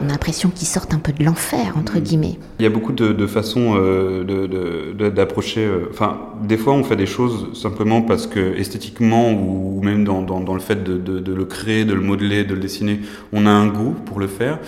on 0.00 0.06
a 0.06 0.08
l'impression 0.08 0.50
qu'ils 0.50 0.66
sortent 0.66 0.94
un 0.94 0.98
peu 0.98 1.12
de 1.12 1.24
l'enfer, 1.24 1.74
entre 1.76 1.96
mm. 1.96 2.00
guillemets. 2.00 2.38
Il 2.58 2.62
y 2.62 2.66
a 2.66 2.70
beaucoup 2.70 2.92
de, 2.92 3.26
façons 3.26 3.74
euh, 3.76 5.10
d'approcher. 5.10 5.64
Euh, 5.64 5.88
enfin, 5.90 6.18
des 6.42 6.56
fois, 6.56 6.74
on 6.74 6.84
fait 6.84 6.96
des 6.96 7.06
choses 7.06 7.60
simplement 7.60 8.02
parce 8.02 8.26
que 8.26 8.56
esthétiquement 8.56 9.32
ou, 9.32 9.80
même 9.82 10.04
dans, 10.04 10.54
le 10.54 10.60
fait 10.60 10.84
de, 10.84 11.34
le 11.34 11.44
créer, 11.44 11.84
de 11.84 11.94
le 11.94 12.00
modeler, 12.00 12.44
de 12.44 12.54
le 12.54 12.60
dessiner, 12.60 13.00
on 13.32 13.46
a 13.46 13.50
un 13.50 13.66
goût 13.66 13.94
pour 14.06 14.20
le 14.20 14.26
faire. 14.26 14.58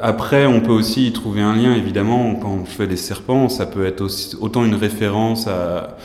Après, 0.00 0.46
on 0.46 0.60
peut 0.60 0.72
aussi 0.72 1.06
y 1.06 1.12
trouver 1.12 1.40
un 1.40 1.54
lien, 1.54 1.74
évidemment. 1.74 2.34
Quand 2.36 2.50
on 2.50 2.64
fait 2.64 2.86
des 2.86 2.96
serpents, 2.96 3.48
ça 3.48 3.66
peut 3.66 3.86
être 3.86 4.00
aussi, 4.02 4.36
autant 4.40 4.64
une 4.64 4.74
référence 4.74 5.46
à 5.46 5.96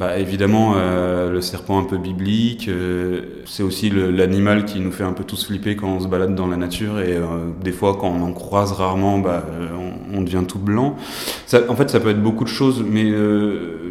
bah, 0.00 0.18
évidemment, 0.18 0.76
euh, 0.76 1.30
le 1.30 1.42
serpent 1.42 1.78
un 1.78 1.84
peu 1.84 1.98
biblique, 1.98 2.68
euh, 2.68 3.20
c'est 3.44 3.62
aussi 3.62 3.90
l'animal 3.90 4.64
qui 4.64 4.80
nous 4.80 4.92
fait 4.92 5.04
un 5.04 5.12
peu 5.12 5.24
tous 5.24 5.44
flipper 5.44 5.76
quand 5.76 5.88
on 5.88 6.00
se 6.00 6.08
balade 6.08 6.34
dans 6.34 6.46
la 6.46 6.56
nature 6.56 7.00
et 7.00 7.18
euh, 7.18 7.50
des 7.62 7.70
fois 7.70 7.98
quand 8.00 8.08
on 8.08 8.22
en 8.22 8.32
croise 8.32 8.72
rarement, 8.72 9.18
bah, 9.18 9.44
on, 9.78 10.16
on, 10.16 10.22
devient 10.22 10.44
tout 10.48 10.58
blanc. 10.58 10.96
Ça, 11.44 11.60
en 11.68 11.76
fait, 11.76 11.90
ça 11.90 12.00
peut 12.00 12.08
être 12.08 12.22
beaucoup 12.22 12.44
de 12.44 12.48
choses, 12.48 12.82
mais 12.82 13.12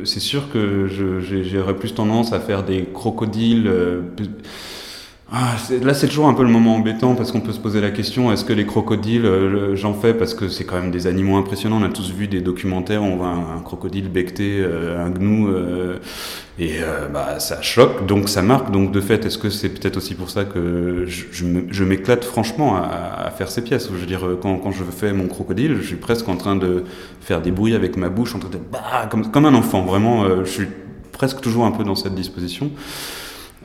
c'est 0.04 0.20
sûr 0.20 0.52
que 0.52 0.88
j'aurais 0.88 1.76
plus 1.76 1.94
tendance 1.94 2.34
à 2.34 2.40
faire 2.40 2.64
des 2.64 2.86
crocodiles. 2.92 3.72
Ah, 5.32 5.58
là, 5.84 5.94
c'est 5.94 6.08
toujours 6.08 6.28
un 6.28 6.34
peu 6.34 6.42
le 6.42 6.50
moment 6.50 6.76
embêtant 6.76 7.14
parce 7.14 7.32
qu'on 7.32 7.40
peut 7.40 7.52
se 7.52 7.60
poser 7.60 7.82
la 7.82 7.92
question 7.92 8.32
est-ce 8.32 8.44
que 8.44 8.54
les 8.54 8.66
crocodiles, 8.66 9.28
euh, 9.28 9.76
j'en 9.76 9.94
fais 9.94 10.16
parce 10.16 10.34
que 10.34 10.48
c'est 10.48 10.64
quand 10.64 10.82
même 10.82 10.90
des 10.90 11.06
animaux 11.06 11.38
impressionnants. 11.38 11.80
On 11.80 11.84
a 11.84 11.90
tous 11.90 12.12
vu 12.12 12.28
des 12.28 12.42
documentaires, 12.42 13.04
on 13.04 13.18
voit 13.18 13.28
un, 13.28 13.62
crocodile 13.64 14.10
becté, 14.10 14.58
euh, 14.60 15.06
un 15.06 15.12
gnou, 15.12 15.50
euh, 15.50 16.00
et 16.58 16.80
bah, 17.14 17.40
ça 17.40 17.62
choque, 17.62 18.08
donc 18.08 18.28
ça 18.28 18.42
marque. 18.42 18.72
Donc, 18.72 18.92
de 18.92 19.00
fait, 19.00 19.24
est-ce 19.24 19.38
que 19.38 19.52
c'est 19.52 19.70
peut-être 19.70 19.98
aussi 19.98 20.16
pour 20.16 20.32
ça 20.32 20.46
que 20.46 21.06
je, 21.06 21.84
m'éclate 21.84 22.26
franchement 22.26 22.76
à, 22.76 23.30
faire 23.30 23.50
ces 23.50 23.64
pièces? 23.64 23.88
Je 23.88 23.98
veux 23.98 24.08
dire, 24.08 24.28
quand, 24.42 24.72
je 24.72 24.84
fais 24.84 25.14
mon 25.14 25.28
crocodile, 25.28 25.78
je 25.80 25.88
suis 25.88 25.96
presque 25.96 26.28
en 26.28 26.38
train 26.38 26.56
de 26.56 26.84
faire 27.22 27.42
des 27.42 27.52
bruits 27.52 27.76
avec 27.76 27.98
ma 27.98 28.10
bouche, 28.10 28.34
en 28.34 28.40
train 28.40 28.50
de 28.50 28.58
bah, 28.58 29.08
comme 29.32 29.46
un 29.46 29.54
enfant. 29.54 29.84
Vraiment, 29.84 30.26
je 30.44 30.50
suis 30.50 30.68
presque 31.12 31.40
toujours 31.40 31.66
un 31.66 31.72
peu 31.72 31.84
dans 31.84 31.96
cette 31.96 32.16
disposition. 32.16 32.72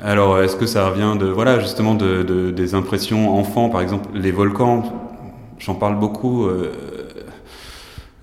Alors, 0.02 0.40
est-ce 0.40 0.56
que 0.56 0.66
ça 0.66 0.88
revient 0.88 1.16
de, 1.18 1.26
voilà, 1.26 1.60
justement, 1.60 1.94
de, 1.94 2.50
des 2.50 2.74
impressions 2.74 3.38
enfants, 3.38 3.68
par 3.68 3.80
exemple, 3.80 4.08
les 4.14 4.32
volcans, 4.32 4.82
j'en 5.58 5.74
parle 5.74 5.98
beaucoup. 5.98 6.46
Euh, 6.46 6.72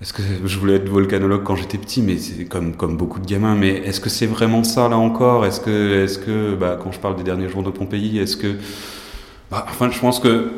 est-ce 0.02 0.12
que 0.12 0.22
je 0.44 0.58
voulais 0.58 0.74
être 0.74 0.88
volcanologue 0.88 1.44
quand 1.44 1.56
j'étais 1.56 1.78
petit, 1.78 2.02
mais 2.02 2.18
c'est 2.18 2.44
comme, 2.44 2.74
comme 2.74 2.96
beaucoup 2.96 3.20
de 3.20 3.26
gamins, 3.26 3.54
mais 3.54 3.68
est-ce 3.68 4.00
que 4.00 4.10
c'est 4.10 4.26
vraiment 4.26 4.64
ça 4.64 4.88
là 4.88 4.98
encore? 4.98 5.46
Est-ce 5.46 5.60
que, 5.60 6.02
est-ce 6.04 6.18
que 6.18 6.54
bah, 6.54 6.78
quand 6.82 6.92
je 6.92 6.98
parle 6.98 7.16
des 7.16 7.22
derniers 7.22 7.48
jours 7.48 7.62
de 7.62 7.70
Pompéi, 7.70 8.18
est-ce 8.18 8.36
que. 8.36 8.56
Bah, 9.50 9.64
enfin, 9.68 9.90
je 9.90 9.98
pense 9.98 10.18
que 10.18 10.50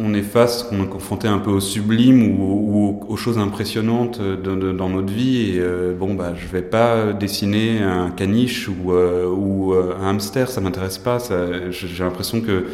on 0.00 0.14
est 0.14 0.22
face, 0.22 0.66
on 0.70 0.84
est 0.84 0.88
confronté 0.88 1.26
un 1.26 1.38
peu 1.38 1.50
au 1.50 1.60
sublime 1.60 2.40
ou, 2.40 3.00
aux 3.08 3.16
choses 3.16 3.38
impressionnantes 3.38 4.20
dans 4.20 4.88
notre 4.88 5.12
vie. 5.12 5.56
Et 5.56 5.58
euh, 5.58 5.94
bon, 5.94 6.14
bah, 6.14 6.34
je 6.36 6.46
vais 6.46 6.62
pas 6.62 7.12
dessiner 7.12 7.82
un 7.82 8.10
caniche 8.10 8.68
ou, 8.68 8.92
euh, 8.92 9.26
euh, 9.26 9.96
un 10.00 10.10
hamster, 10.10 10.50
ça 10.50 10.60
m'intéresse 10.60 10.98
pas. 10.98 11.18
J'ai 11.70 12.04
l'impression 12.04 12.40
que 12.40 12.66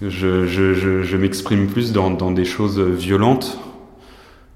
je, 0.00 1.16
m'exprime 1.16 1.66
plus 1.66 1.92
dans, 1.92 2.30
des 2.30 2.44
choses 2.44 2.78
violentes. 2.78 3.58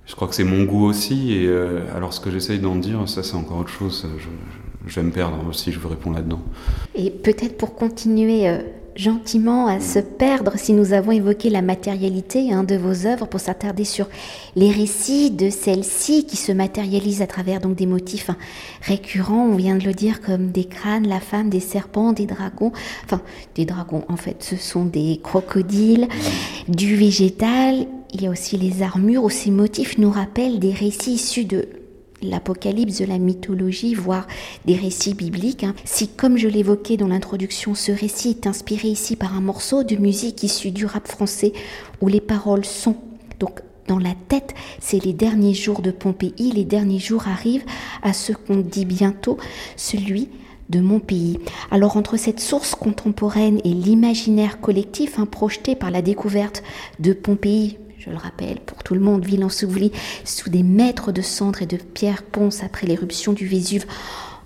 Je 0.06 0.14
crois 0.14 0.28
que 0.28 0.36
c'est 0.36 0.44
mon 0.44 0.62
goût 0.62 0.86
aussi. 0.86 1.34
Et 1.34 1.50
alors, 1.94 2.12
ce 2.12 2.20
que 2.20 2.30
j'essaye 2.30 2.60
d'en 2.60 2.76
dire, 2.76 3.08
ça, 3.08 3.24
c'est 3.24 3.34
encore 3.34 3.58
autre 3.58 3.70
chose. 3.70 4.06
Je, 4.86 5.00
vais 5.00 5.02
me 5.04 5.10
perdre 5.10 5.44
aussi, 5.50 5.72
je 5.72 5.80
vous 5.80 5.88
réponds 5.88 6.12
là-dedans. 6.12 6.40
Et 6.94 7.10
peut-être 7.10 7.58
pour 7.58 7.74
continuer 7.74 8.46
gentiment 8.96 9.66
à 9.66 9.78
se 9.78 9.98
perdre 9.98 10.52
si 10.56 10.72
nous 10.72 10.92
avons 10.92 11.12
évoqué 11.12 11.50
la 11.50 11.62
matérialité 11.62 12.52
hein, 12.52 12.64
de 12.64 12.76
vos 12.76 13.06
œuvres 13.06 13.26
pour 13.26 13.40
s'attarder 13.40 13.84
sur 13.84 14.08
les 14.56 14.70
récits 14.70 15.30
de 15.30 15.50
celles-ci 15.50 16.24
qui 16.26 16.36
se 16.36 16.52
matérialisent 16.52 17.22
à 17.22 17.26
travers 17.26 17.60
donc 17.60 17.76
des 17.76 17.86
motifs 17.86 18.30
hein, 18.30 18.36
récurrents, 18.82 19.46
on 19.46 19.56
vient 19.56 19.76
de 19.76 19.84
le 19.84 19.92
dire, 19.92 20.20
comme 20.20 20.50
des 20.50 20.64
crânes, 20.64 21.06
la 21.06 21.20
femme, 21.20 21.50
des 21.50 21.60
serpents, 21.60 22.12
des 22.12 22.26
dragons, 22.26 22.72
enfin 23.04 23.20
des 23.54 23.66
dragons 23.66 24.04
en 24.08 24.16
fait, 24.16 24.42
ce 24.42 24.56
sont 24.56 24.86
des 24.86 25.20
crocodiles, 25.22 26.08
du 26.68 26.96
végétal, 26.96 27.86
il 28.12 28.22
y 28.22 28.26
a 28.26 28.30
aussi 28.30 28.56
les 28.56 28.82
armures 28.82 29.24
où 29.24 29.30
ces 29.30 29.50
motifs 29.50 29.98
nous 29.98 30.10
rappellent 30.10 30.58
des 30.58 30.72
récits 30.72 31.12
issus 31.12 31.44
de 31.44 31.68
l'Apocalypse, 32.30 33.00
de 33.00 33.04
la 33.04 33.18
mythologie, 33.18 33.94
voire 33.94 34.26
des 34.64 34.76
récits 34.76 35.14
bibliques. 35.14 35.64
Hein. 35.64 35.74
Si, 35.84 36.08
comme 36.08 36.36
je 36.36 36.48
l'évoquais 36.48 36.96
dans 36.96 37.08
l'introduction, 37.08 37.74
ce 37.74 37.92
récit 37.92 38.30
est 38.30 38.46
inspiré 38.46 38.88
ici 38.88 39.16
par 39.16 39.36
un 39.36 39.40
morceau 39.40 39.84
de 39.84 39.96
musique 39.96 40.42
issu 40.42 40.70
du 40.70 40.86
rap 40.86 41.08
français 41.08 41.52
où 42.00 42.08
les 42.08 42.20
paroles 42.20 42.64
sont 42.64 42.96
donc 43.38 43.60
dans 43.86 43.98
la 43.98 44.14
tête, 44.28 44.54
c'est 44.80 45.04
les 45.04 45.12
derniers 45.12 45.54
jours 45.54 45.80
de 45.80 45.90
Pompéi, 45.90 46.50
les 46.52 46.64
derniers 46.64 46.98
jours 46.98 47.28
arrivent 47.28 47.64
à 48.02 48.12
ce 48.12 48.32
qu'on 48.32 48.56
dit 48.56 48.84
bientôt, 48.84 49.38
celui 49.76 50.28
de 50.70 50.80
mon 50.80 50.98
pays. 50.98 51.38
Alors 51.70 51.96
entre 51.96 52.16
cette 52.16 52.40
source 52.40 52.74
contemporaine 52.74 53.60
et 53.64 53.72
l'imaginaire 53.72 54.60
collectif 54.60 55.18
hein, 55.18 55.26
projeté 55.26 55.76
par 55.76 55.90
la 55.90 56.02
découverte 56.02 56.62
de 56.98 57.12
Pompéi 57.12 57.78
je 58.06 58.12
le 58.12 58.16
rappelle, 58.18 58.60
pour 58.60 58.84
tout 58.84 58.94
le 58.94 59.00
monde, 59.00 59.24
ville 59.24 59.44
ensevelie 59.44 59.90
sous 60.24 60.48
des 60.48 60.62
mètres 60.62 61.10
de 61.10 61.22
cendres 61.22 61.62
et 61.62 61.66
de 61.66 61.76
pierres 61.76 62.22
ponce 62.22 62.62
après 62.62 62.86
l'éruption 62.86 63.32
du 63.32 63.46
Vésuve 63.46 63.84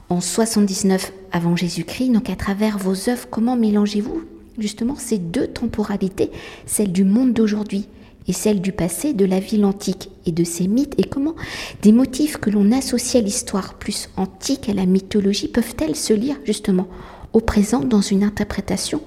en 0.09 0.21
79 0.21 1.13
avant 1.31 1.57
Jésus-Christ. 1.57 2.11
Donc 2.11 2.31
à 2.31 2.37
travers 2.37 2.79
vos 2.79 3.11
œuvres, 3.11 3.29
comment 3.31 3.57
mélangez-vous 3.57 4.23
justement 4.59 4.97
ces 4.97 5.19
deux 5.19 5.47
temporalités, 5.47 6.31
celle 6.65 6.93
du 6.93 7.05
monde 7.05 7.35
d'aujourd'hui 7.35 7.87
et 8.29 8.33
celle 8.33 8.61
du 8.61 8.73
passé, 8.73 9.13
de 9.13 9.25
la 9.25 9.41
ville 9.41 9.65
antique 9.65 10.11
et 10.25 10.33
de 10.33 10.45
ses 10.45 10.69
mythes, 10.69 10.95
et 10.99 11.05
comment 11.05 11.35
des 11.83 11.93
motifs 11.93 12.37
que 12.37 12.51
l'on 12.51 12.71
associe 12.71 13.23
à 13.23 13.25
l'histoire 13.25 13.75
plus 13.75 14.09
antique, 14.17 14.69
à 14.69 14.75
la 14.75 14.87
mythologie, 14.87 15.49
peuvent-elles 15.49 15.97
se 15.97 16.13
lire 16.13 16.37
justement 16.45 16.87
au 17.33 17.41
présent 17.41 17.81
dans 17.81 18.03
une 18.03 18.23
interprétation 18.23 19.01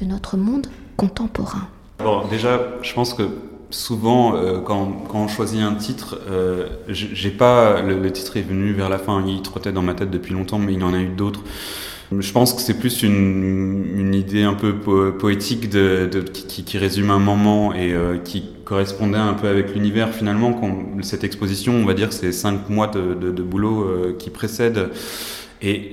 de 0.00 0.06
notre 0.06 0.36
monde 0.36 0.66
contemporain? 0.96 1.68
Bon, 1.98 2.26
déjà, 2.28 2.60
je 2.82 2.92
pense 2.94 3.14
que 3.14 3.28
souvent, 3.70 4.36
euh, 4.36 4.60
quand, 4.60 5.04
quand, 5.08 5.24
on 5.24 5.28
choisit 5.28 5.60
un 5.60 5.74
titre, 5.74 6.18
euh, 6.28 6.68
j'ai 6.88 7.30
pas 7.30 7.82
le, 7.82 8.10
titre 8.12 8.36
est 8.36 8.42
venu 8.42 8.72
vers 8.72 8.88
la 8.88 8.98
fin, 8.98 9.24
il 9.26 9.42
trottait 9.42 9.72
dans 9.72 9.82
ma 9.82 9.94
tête 9.94 10.10
depuis 10.10 10.34
longtemps, 10.34 10.58
mais 10.58 10.74
il 10.74 10.84
en 10.84 10.94
a 10.94 11.00
eu 11.00 11.08
d'autres. 11.08 11.42
Je 12.16 12.32
pense 12.32 12.54
que 12.54 12.60
c'est 12.60 12.78
plus 12.78 13.02
une, 13.02 13.84
une, 13.96 14.14
idée 14.14 14.44
un 14.44 14.54
peu 14.54 14.76
poétique 15.18 15.68
de, 15.68 16.08
qui, 16.32 16.62
qui, 16.62 16.78
résume 16.78 17.10
un 17.10 17.18
moment 17.18 17.74
et 17.74 17.92
euh, 17.92 18.18
qui 18.18 18.44
correspondait 18.64 19.18
un 19.18 19.34
peu 19.34 19.48
avec 19.48 19.74
l'univers 19.74 20.14
finalement. 20.14 20.60
Cette 21.02 21.24
exposition, 21.24 21.74
on 21.74 21.84
va 21.84 21.94
dire, 21.94 22.12
c'est 22.12 22.30
cinq 22.30 22.68
mois 22.68 22.86
de, 22.86 23.14
de, 23.14 23.42
boulot 23.42 24.14
qui 24.20 24.30
précèdent. 24.30 24.90
Et 25.62 25.90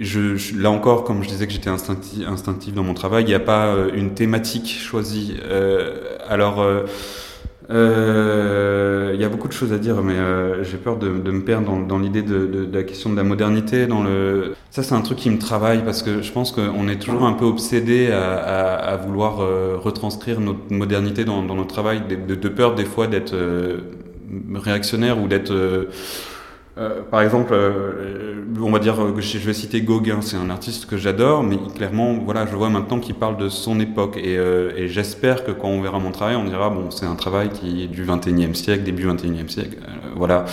là 0.56 0.70
encore, 0.70 1.04
comme 1.04 1.24
je 1.24 1.30
disais 1.30 1.48
que 1.48 1.54
j'étais 1.54 1.72
instinctif, 1.72 2.28
instinctif 2.28 2.76
dans 2.76 2.84
mon 2.84 2.94
travail, 2.94 3.24
il 3.24 3.28
n'y 3.28 3.34
a 3.34 3.40
pas 3.40 3.76
une 3.96 4.14
thématique 4.14 4.70
choisie. 4.70 5.38
alors 6.30 6.64
euh, 7.70 9.12
il 9.14 9.22
y 9.22 9.24
a 9.24 9.30
beaucoup 9.30 9.48
de 9.48 9.54
choses 9.54 9.72
à 9.74 9.78
dire, 9.78 10.02
mais 10.02 10.14
euh, 10.14 10.64
j'ai 10.64 10.78
peur 10.78 10.98
de, 10.98 11.08
me 11.08 11.42
perdre 11.42 11.86
dans, 11.86 12.00
l'idée 12.00 12.22
de, 12.22 12.68
la 12.72 12.84
question 12.84 13.10
de 13.10 13.16
la 13.16 13.24
modernité. 13.24 13.88
Dans 13.88 14.04
le... 14.04 14.56
Ça, 14.70 14.84
c'est 14.84 14.96
un 14.96 15.02
truc 15.02 15.18
qui 15.18 15.30
me 15.30 15.40
travaille 15.40 15.84
parce 15.84 16.04
que 16.04 16.22
je 16.22 16.32
pense 16.32 16.52
qu'on 16.52 16.88
est 16.88 17.00
toujours 17.00 17.24
un 17.24 17.34
peu 17.34 17.46
obsédé 17.46 18.12
à, 18.12 18.98
vouloir 18.98 19.42
euh, 19.42 19.78
retranscrire 19.78 20.40
notre 20.40 20.72
modernité 20.72 21.26
dans, 21.26 21.44
dans 21.44 21.56
notre 21.56 21.74
travail, 21.74 22.02
de, 22.08 22.36
de 22.36 22.50
peur 22.50 22.76
des 22.76 22.86
fois 22.86 23.08
d'être 23.08 23.34
euh, 23.34 23.78
réactionnaire 24.56 25.22
ou 25.22 25.28
d'être 25.28 25.54
euh, 26.76 27.02
par 27.04 27.22
exemple, 27.22 27.54
euh, 27.54 28.46
on 28.60 28.72
va 28.72 28.80
dire, 28.80 28.96
je 29.20 29.38
vais 29.38 29.54
citer 29.54 29.82
Gauguin, 29.82 30.22
c'est 30.22 30.38
un 30.38 30.50
artiste 30.50 30.88
que 30.88 30.98
j'adore, 30.98 31.44
mais 31.44 31.58
clairement, 31.76 32.16
voilà, 32.26 32.48
je 32.48 32.56
vois 32.56 32.70
maintenant 32.70 33.00
qu'il 33.00 33.14
parle 33.14 33.38
de 33.38 33.48
son 33.48 33.80
époque, 33.80 34.18
et, 34.18 34.38
euh, 34.40 34.72
et 34.76 34.88
j'espère 34.88 35.44
que 35.44 35.52
quand 35.52 35.68
on 35.68 35.82
verra 35.82 36.00
mon 36.00 36.12
travail, 36.12 36.36
on 36.36 36.46
dira, 36.46 36.72
bon, 36.72 36.90
c'est 36.90 37.06
un 37.06 37.16
travail 37.16 37.50
qui 37.50 37.84
est 37.84 37.88
du 37.88 38.06
21e 38.06 38.56
siècle, 38.56 38.84
début 38.84 39.08
21e 39.08 39.50
siècle, 39.50 39.78
voilà. 40.16 40.46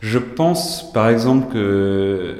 Je 0.00 0.18
pense, 0.18 0.92
par 0.92 1.08
exemple, 1.08 1.52
que 1.52 2.36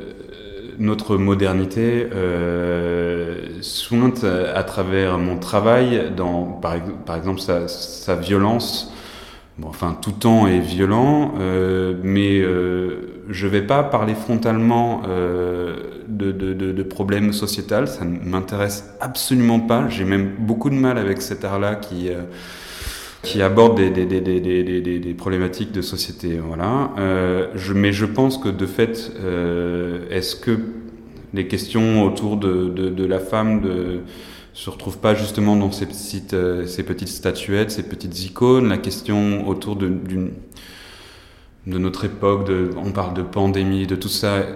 notre 0.79 1.17
modernité 1.17 2.07
euh, 2.15 3.61
sointe 3.61 4.25
à 4.25 4.63
travers 4.63 5.19
mon 5.19 5.39
travail, 5.39 6.13
dans, 6.17 6.45
par, 6.45 7.17
exemple, 7.17 7.41
sa 7.41 8.15
violence, 8.15 8.93
Bon, 9.59 9.69
enfin, 9.69 9.97
tout 10.01 10.13
temps 10.13 10.47
est 10.47 10.59
violent, 10.59 11.33
euh, 11.39 11.95
mais 12.03 12.41
euh, 12.41 13.23
je 13.31 13.47
vais 13.47 13.63
pas 13.63 13.83
parler 13.83 14.15
frontalement 14.15 15.01
euh, 15.09 15.77
de, 16.09 16.31
de, 16.31 16.53
de, 16.53 16.83
problèmes 16.83 17.33
sociétals. 17.33 17.89
Ça 17.89 18.05
ne 18.05 18.19
m'intéresse 18.19 18.95
absolument 19.01 19.61
pas. 19.61 19.89
J'ai 19.89 20.05
même 20.05 20.35
beaucoup 20.39 20.69
de 20.69 20.75
mal 20.75 20.99
avec 20.99 21.23
cet 21.23 21.43
art-là 21.43 21.75
qui 21.77 22.11
euh, 22.11 22.23
qui 23.23 23.43
aborde 23.43 23.77
des, 23.77 23.91
des, 23.91 24.07
des, 24.21 25.01
des, 25.01 25.15
problématiques 25.15 25.73
de 25.73 25.83
société. 25.83 26.39
Voilà. 26.39 26.91
Euh, 26.99 27.49
je, 27.57 27.73
mais 27.73 27.93
je 27.93 28.07
pense 28.07 28.39
que 28.39 28.49
de 28.49 28.67
fait, 28.67 29.11
euh, 29.21 30.05
est-ce 30.11 30.37
que 30.37 30.59
les 31.35 31.49
questions 31.49 32.05
autour 32.05 32.37
de 32.37 33.05
la 33.05 33.19
femme, 33.19 33.63
de 33.63 34.01
se 34.57 34.71
retrouve 34.71 34.99
pas 34.99 35.15
justement 35.15 35.55
dans 35.55 35.71
ces 35.71 35.85
petites, 35.85 36.33
euh, 36.33 36.67
ces 36.67 36.83
petites 36.83 37.09
statuettes, 37.09 37.71
ces 37.71 37.83
petites 37.83 38.25
icônes. 38.25 38.69
La 38.69 38.79
question 38.79 39.47
autour 39.47 39.77
de, 39.77 39.89
de 41.67 41.79
notre 41.79 42.07
époque, 42.07 42.47
de, 42.47 42.71
on 42.77 42.91
parle 42.91 43.13
de 43.13 43.23
pandémie, 43.23 43.87
de 43.87 43.97
tout 43.97 44.09
ça. 44.09 44.47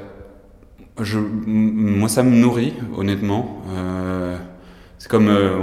Je, 1.00 1.18
moi, 1.18 2.08
ça 2.08 2.22
me 2.22 2.34
nourrit, 2.34 2.72
honnêtement. 2.96 3.62
Euh, 3.76 4.38
c'est 4.98 5.10
comme, 5.10 5.28
euh, 5.28 5.58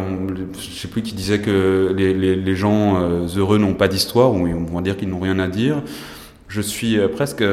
je 0.53 0.79
sais 0.79 0.87
plus 0.87 1.01
qui 1.01 1.13
disait 1.13 1.39
que 1.39 1.93
les, 1.95 2.13
les, 2.35 2.55
gens 2.55 3.01
euh, 3.01 3.27
heureux 3.35 3.57
n'ont 3.57 3.73
pas 3.73 3.87
d'histoire, 3.87 4.33
ou 4.33 4.47
on 4.47 4.75
va 4.75 4.81
dire 4.81 4.97
qu'ils 4.97 5.09
n'ont 5.09 5.19
rien 5.19 5.39
à 5.39 5.47
dire. 5.47 5.81
Je 6.47 6.61
suis 6.61 6.97
euh, 6.97 7.07
presque 7.07 7.43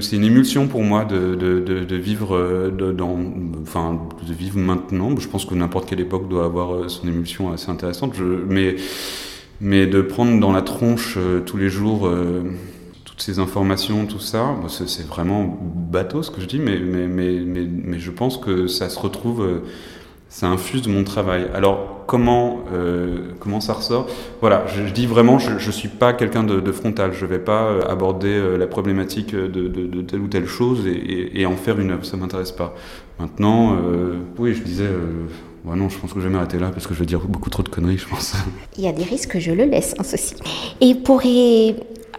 c'est 0.00 0.16
une 0.16 0.24
émulsion 0.24 0.68
pour 0.68 0.82
moi 0.82 1.04
de, 1.04 1.34
de, 1.34 1.60
de, 1.60 1.84
de 1.84 1.96
vivre 1.96 2.34
euh, 2.34 2.70
dans, 2.70 3.18
enfin, 3.60 4.00
de 4.26 4.32
vivre 4.32 4.58
maintenant. 4.58 5.14
Je 5.18 5.28
pense 5.28 5.44
que 5.44 5.54
n'importe 5.54 5.88
quelle 5.88 6.00
époque 6.00 6.28
doit 6.28 6.46
avoir 6.46 6.74
euh, 6.74 6.88
son 6.88 7.06
émulsion 7.06 7.52
assez 7.52 7.70
intéressante. 7.70 8.14
Je, 8.14 8.24
mais, 8.24 8.76
mais 9.60 9.86
de 9.86 10.00
prendre 10.00 10.40
dans 10.40 10.52
la 10.52 10.62
tronche 10.62 11.16
euh, 11.18 11.40
tous 11.40 11.58
les 11.58 11.68
jours 11.68 12.10
toutes 13.04 13.22
ces 13.22 13.38
informations, 13.38 14.04
tout 14.04 14.18
ça, 14.18 14.56
c'est 14.68 15.06
vraiment 15.06 15.58
bateau 15.74 16.22
ce 16.22 16.30
que 16.30 16.40
je 16.40 16.46
dis, 16.46 16.58
mais, 16.58 16.78
mais, 16.78 17.06
mais, 17.06 17.40
mais, 17.40 17.98
je 17.98 18.10
pense 18.10 18.36
que 18.36 18.66
ça 18.66 18.90
se 18.90 18.98
retrouve. 18.98 19.62
Ça 20.28 20.48
infuse 20.48 20.88
mon 20.88 21.04
travail. 21.04 21.46
Alors 21.54 22.04
comment 22.06 22.60
euh, 22.72 23.32
comment 23.40 23.60
ça 23.60 23.74
ressort? 23.74 24.06
Voilà, 24.40 24.64
je, 24.66 24.82
dis 24.92 25.06
vraiment, 25.06 25.38
je, 25.38 25.58
je 25.58 25.70
suis 25.70 25.88
pas 25.88 26.12
quelqu'un 26.12 26.42
de, 26.44 26.72
frontal. 26.72 27.12
Je 27.12 27.26
vais 27.26 27.38
pas 27.38 27.64
euh, 27.64 27.82
aborder 27.88 28.28
euh, 28.28 28.56
la 28.56 28.66
problématique 28.66 29.34
de, 29.34 30.02
telle 30.02 30.20
ou 30.20 30.28
telle 30.28 30.46
chose 30.46 30.86
et, 30.86 31.46
en 31.46 31.56
faire 31.56 31.78
une 31.78 31.90
œuvre. 31.90 32.04
Ça 32.04 32.16
m'intéresse 32.16 32.52
pas. 32.52 32.74
Maintenant, 33.18 33.76
oui, 34.38 34.54
je 34.54 34.62
disais. 34.62 34.88
Ouais, 35.64 35.74
non, 35.74 35.88
je 35.88 35.98
pense 35.98 36.12
que 36.12 36.20
je 36.20 36.28
vais 36.28 36.32
m'arrêter 36.32 36.60
là 36.60 36.70
parce 36.70 36.86
que 36.86 36.94
je 36.94 37.00
vais 37.00 37.06
dire 37.06 37.20
beaucoup 37.26 37.50
trop 37.50 37.64
de 37.64 37.68
conneries, 37.68 37.98
je 37.98 38.06
pense. 38.06 38.34
Il 38.78 38.84
y 38.84 38.88
a 38.88 38.92
des 38.92 39.02
risques 39.02 39.30
que 39.30 39.40
je 39.40 39.50
le 39.50 39.64
laisse, 39.64 39.96
en 39.98 40.04
ceci. 40.04 40.36
Et 40.80 40.94
pour 40.94 41.22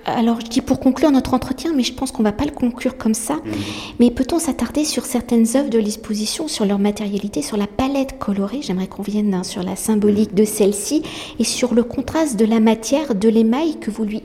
alors 0.06 0.39
je 0.42 0.48
dis 0.48 0.62
pour 0.62 0.80
conclure 0.80 1.12
notre 1.12 1.34
entretien, 1.34 1.74
mais 1.74 1.84
je 1.84 1.94
pense 1.94 2.12
qu'on 2.12 2.24
va 2.24 2.32
pas 2.32 2.46
le 2.46 2.51
conclure 2.51 2.98
comme 2.98 3.13
ça. 3.13 3.36
Mhm. 3.36 3.54
Mais 4.00 4.12
peut-on 4.12 4.39
s'attarder 4.39 4.86
sur 4.86 5.06
certaines 5.06 5.46
œuvres 5.56 5.70
de 5.70 5.80
l'exposition, 5.80 6.48
sur 6.48 6.66
leur 6.66 6.80
matérialité, 6.80 7.42
sur 7.42 7.58
la 7.58 7.68
palette 7.68 8.18
colorée? 8.20 8.60
J'aimerais 8.62 8.88
qu'on 8.88 9.04
vienne 9.04 9.34
hein, 9.34 9.44
sur 9.44 9.63
la 9.63 9.75
symbolique 9.75 10.34
de 10.34 10.46
celle-ci 10.46 11.04
et 11.39 11.44
sur 11.44 11.74
le 11.74 11.84
contraste 11.84 12.38
de 12.38 12.46
la 12.46 12.60
matière, 12.60 13.16
de 13.16 13.30
l'émail 13.30 13.80
que 13.80 13.92
vous 13.92 14.04
lui 14.04 14.24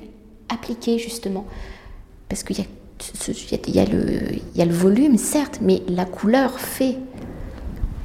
appliquez 0.49 0.99
justement. 0.99 1.47
Parce 2.29 2.43
qu'il 2.43 2.59
y 2.59 2.67
y 3.75 3.79
a 3.81 4.65
le 4.65 4.73
volume, 4.73 5.17
certes, 5.19 5.59
mais 5.61 5.83
la 5.89 6.05
couleur 6.05 6.59
fait 6.61 6.97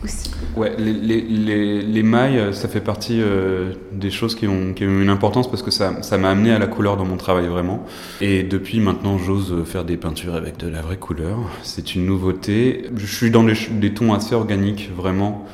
aussi. 0.08 0.32
Ouais, 0.56 0.74
les, 0.78 0.94
les, 1.22 1.82
les, 1.82 2.04
mailles, 2.04 2.40
euh, 2.40 2.52
ça 2.52 2.68
fait 2.68 2.82
partie 2.82 3.22
euh, 3.22 3.74
des 3.92 4.10
choses 4.10 4.36
qui 4.36 4.48
ont, 4.48 4.74
une 4.80 5.10
importance 5.10 5.50
parce 5.50 5.62
que 5.62 5.72
ça, 5.72 5.92
m'a 6.18 6.30
amené 6.30 6.52
à 6.52 6.60
la 6.60 6.68
couleur 6.68 6.98
dans 6.98 7.06
mon 7.06 7.18
travail 7.18 7.48
vraiment. 7.48 7.86
Et 8.22 8.44
depuis 8.44 8.80
maintenant, 8.80 9.18
j'ose 9.18 9.64
faire 9.66 9.86
des 9.86 9.98
peintures 9.98 10.36
avec 10.36 10.58
de 10.58 10.68
la 10.68 10.82
vraie 10.82 10.98
couleur. 10.98 11.38
C'est 11.64 11.96
une 11.96 12.06
nouveauté. 12.06 12.90
Je 12.96 13.06
suis 13.06 13.30
dans 13.30 13.44
des, 13.44 13.94
tons 13.94 14.14
assez 14.14 14.34
organiques, 14.34 14.90
vraiment. 14.96 15.46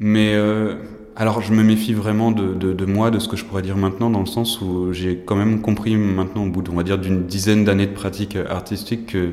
Mais 0.00 0.34
euh, 0.34 0.76
alors, 1.16 1.42
je 1.42 1.52
me 1.52 1.62
méfie 1.62 1.92
vraiment 1.92 2.30
de, 2.30 2.84
moi, 2.86 3.10
de 3.10 3.18
ce 3.18 3.28
que 3.28 3.36
je 3.36 3.44
pourrais 3.44 3.62
dire 3.62 3.76
maintenant, 3.76 4.10
dans 4.10 4.20
le 4.20 4.26
sens 4.26 4.60
où 4.60 4.92
j'ai 4.92 5.22
quand 5.24 5.36
même 5.36 5.60
compris 5.60 5.96
maintenant, 5.96 6.44
au 6.44 6.50
bout, 6.50 6.62
d'une 6.62 7.26
dizaine 7.26 7.64
d'années 7.64 7.86
de 7.86 7.92
pratique 7.94 8.36
artistique, 8.36 9.12
que 9.12 9.32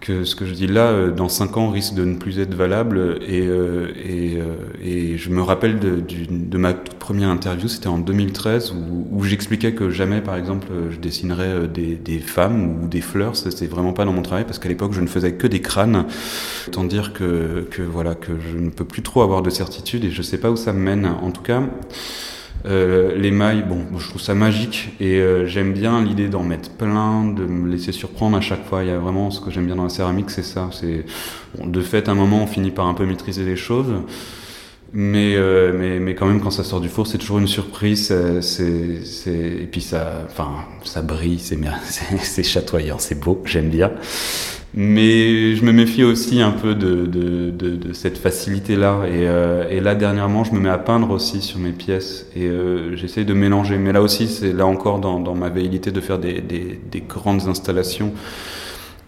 que 0.00 0.24
ce 0.24 0.34
que 0.34 0.44
je 0.46 0.52
dis 0.52 0.66
là, 0.66 0.90
euh, 0.90 1.10
dans 1.10 1.28
5 1.28 1.56
ans, 1.56 1.70
risque 1.70 1.94
de 1.94 2.04
ne 2.04 2.16
plus 2.16 2.38
être 2.38 2.54
valable. 2.54 3.18
Et, 3.26 3.46
euh, 3.46 3.88
et, 3.96 4.38
euh, 4.38 4.54
et 4.82 5.16
je 5.16 5.30
me 5.30 5.42
rappelle 5.42 5.78
de, 5.78 6.02
de, 6.30 6.58
ma 6.58 6.72
toute 6.72 6.98
première 6.98 7.28
interview, 7.28 7.68
c'était 7.68 7.88
en 7.88 7.98
2013, 7.98 8.72
où, 8.72 9.08
où 9.10 9.24
j'expliquais 9.24 9.72
que 9.72 9.90
jamais, 9.90 10.20
par 10.20 10.36
exemple, 10.36 10.68
je 10.90 10.98
dessinerais 10.98 11.68
des, 11.68 11.94
des 11.94 12.18
femmes 12.18 12.82
ou 12.82 12.88
des 12.88 13.00
fleurs. 13.00 13.36
C'était 13.36 13.66
vraiment 13.66 13.92
pas 13.92 14.04
dans 14.04 14.12
mon 14.12 14.22
travail, 14.22 14.44
parce 14.44 14.58
qu'à 14.58 14.68
l'époque, 14.68 14.92
je 14.92 15.00
ne 15.00 15.06
faisais 15.06 15.32
que 15.32 15.46
des 15.46 15.60
crânes. 15.60 16.06
Autant 16.68 16.84
dire 16.84 17.12
que, 17.12 17.66
que, 17.70 17.82
voilà, 17.82 18.14
que 18.14 18.32
je 18.38 18.56
ne 18.56 18.70
peux 18.70 18.84
plus 18.84 19.02
trop 19.02 19.22
avoir 19.22 19.42
de 19.42 19.50
certitude 19.50 20.04
et 20.04 20.10
je 20.10 20.22
sais 20.22 20.38
pas 20.38 20.50
où 20.50 20.56
ça 20.56 20.72
me 20.72 20.80
mène. 20.80 21.06
En 21.06 21.30
tout 21.30 21.42
cas, 21.42 21.62
euh, 22.64 23.16
les 23.16 23.30
mailles, 23.30 23.62
bon, 23.62 23.84
je 23.98 24.08
trouve 24.08 24.20
ça 24.20 24.34
magique 24.34 24.90
et 24.98 25.20
euh, 25.20 25.46
j'aime 25.46 25.72
bien 25.72 26.02
l'idée 26.02 26.28
d'en 26.28 26.42
mettre 26.42 26.70
plein, 26.70 27.24
de 27.24 27.44
me 27.44 27.68
laisser 27.70 27.92
surprendre 27.92 28.36
à 28.36 28.40
chaque 28.40 28.64
fois. 28.64 28.82
Il 28.82 28.88
y 28.88 28.92
a 28.92 28.98
vraiment 28.98 29.30
ce 29.30 29.40
que 29.40 29.50
j'aime 29.50 29.66
bien 29.66 29.76
dans 29.76 29.84
la 29.84 29.88
céramique, 29.88 30.30
c'est 30.30 30.42
ça. 30.42 30.70
C'est 30.72 31.04
de 31.62 31.80
fait, 31.80 32.08
à 32.08 32.12
un 32.12 32.14
moment, 32.14 32.42
on 32.42 32.46
finit 32.46 32.70
par 32.70 32.86
un 32.86 32.94
peu 32.94 33.06
maîtriser 33.06 33.44
les 33.44 33.56
choses. 33.56 33.92
Mais, 34.98 35.34
euh, 35.36 35.74
mais, 35.78 36.00
mais 36.00 36.14
quand 36.14 36.24
même, 36.24 36.40
quand 36.40 36.50
ça 36.50 36.64
sort 36.64 36.80
du 36.80 36.88
four, 36.88 37.06
c'est 37.06 37.18
toujours 37.18 37.38
une 37.38 37.46
surprise. 37.46 38.14
C'est, 38.40 39.04
c'est, 39.04 39.30
et 39.30 39.68
puis 39.70 39.82
ça, 39.82 40.22
enfin, 40.24 40.64
ça 40.84 41.02
brille, 41.02 41.38
c'est, 41.38 41.58
c'est 42.22 42.42
chatoyant, 42.42 42.96
c'est 42.98 43.20
beau, 43.20 43.42
j'aime 43.44 43.68
bien. 43.68 43.92
Mais 44.72 45.54
je 45.54 45.64
me 45.64 45.72
méfie 45.72 46.02
aussi 46.02 46.40
un 46.40 46.50
peu 46.50 46.74
de, 46.74 47.04
de, 47.04 47.50
de, 47.50 47.76
de 47.76 47.92
cette 47.92 48.16
facilité-là. 48.16 49.02
Et, 49.06 49.28
euh, 49.28 49.68
et, 49.70 49.80
là, 49.80 49.94
dernièrement, 49.94 50.44
je 50.44 50.52
me 50.52 50.60
mets 50.60 50.70
à 50.70 50.78
peindre 50.78 51.10
aussi 51.10 51.42
sur 51.42 51.58
mes 51.58 51.72
pièces. 51.72 52.26
Et 52.34 52.46
euh, 52.46 52.96
j'essaye 52.96 53.26
de 53.26 53.34
mélanger. 53.34 53.76
Mais 53.76 53.92
là 53.92 54.00
aussi, 54.00 54.28
c'est 54.28 54.54
là 54.54 54.64
encore 54.64 54.98
dans, 54.98 55.20
dans 55.20 55.34
ma 55.34 55.50
velléité 55.50 55.92
de 55.92 56.00
faire 56.00 56.18
des, 56.18 56.40
des, 56.40 56.80
des, 56.90 57.00
grandes 57.02 57.48
installations. 57.48 58.12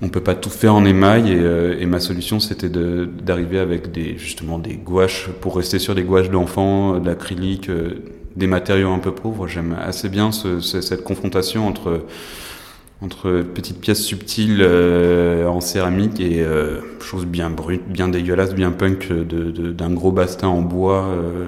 On 0.00 0.08
peut 0.08 0.22
pas 0.22 0.34
tout 0.34 0.50
faire 0.50 0.74
en 0.74 0.84
émail. 0.84 1.32
Et, 1.32 1.38
euh, 1.38 1.76
et 1.78 1.86
ma 1.86 2.00
solution, 2.00 2.40
c'était 2.40 2.68
d'arriver 2.68 3.58
avec 3.58 3.90
des, 3.90 4.16
justement 4.18 4.58
des 4.58 4.74
gouaches, 4.74 5.28
pour 5.40 5.56
rester 5.56 5.78
sur 5.78 5.94
des 5.94 6.02
gouaches 6.02 6.30
d'enfants, 6.30 6.98
de 6.98 7.06
l'acrylique, 7.06 7.68
euh, 7.68 8.02
des 8.36 8.46
matériaux 8.46 8.90
un 8.90 9.00
peu 9.00 9.12
pauvres. 9.12 9.48
J'aime 9.48 9.76
assez 9.80 10.08
bien 10.08 10.32
ce, 10.32 10.60
cette 10.60 11.02
confrontation 11.02 11.66
entre 11.66 12.04
entre 13.00 13.42
petites 13.42 13.80
pièces 13.80 14.02
subtiles 14.02 14.58
euh, 14.60 15.46
en 15.46 15.60
céramique 15.60 16.18
et 16.18 16.42
euh, 16.42 16.80
choses 17.00 17.26
bien 17.26 17.48
brutes, 17.48 17.88
bien 17.88 18.08
dégueulasses, 18.08 18.54
bien 18.54 18.72
punk 18.72 19.08
d'un 19.08 19.24
de, 19.24 19.72
d'un 19.72 19.92
gros 19.92 20.10
bastin 20.10 20.48
en 20.48 20.62
bois 20.62 21.04
euh, 21.04 21.46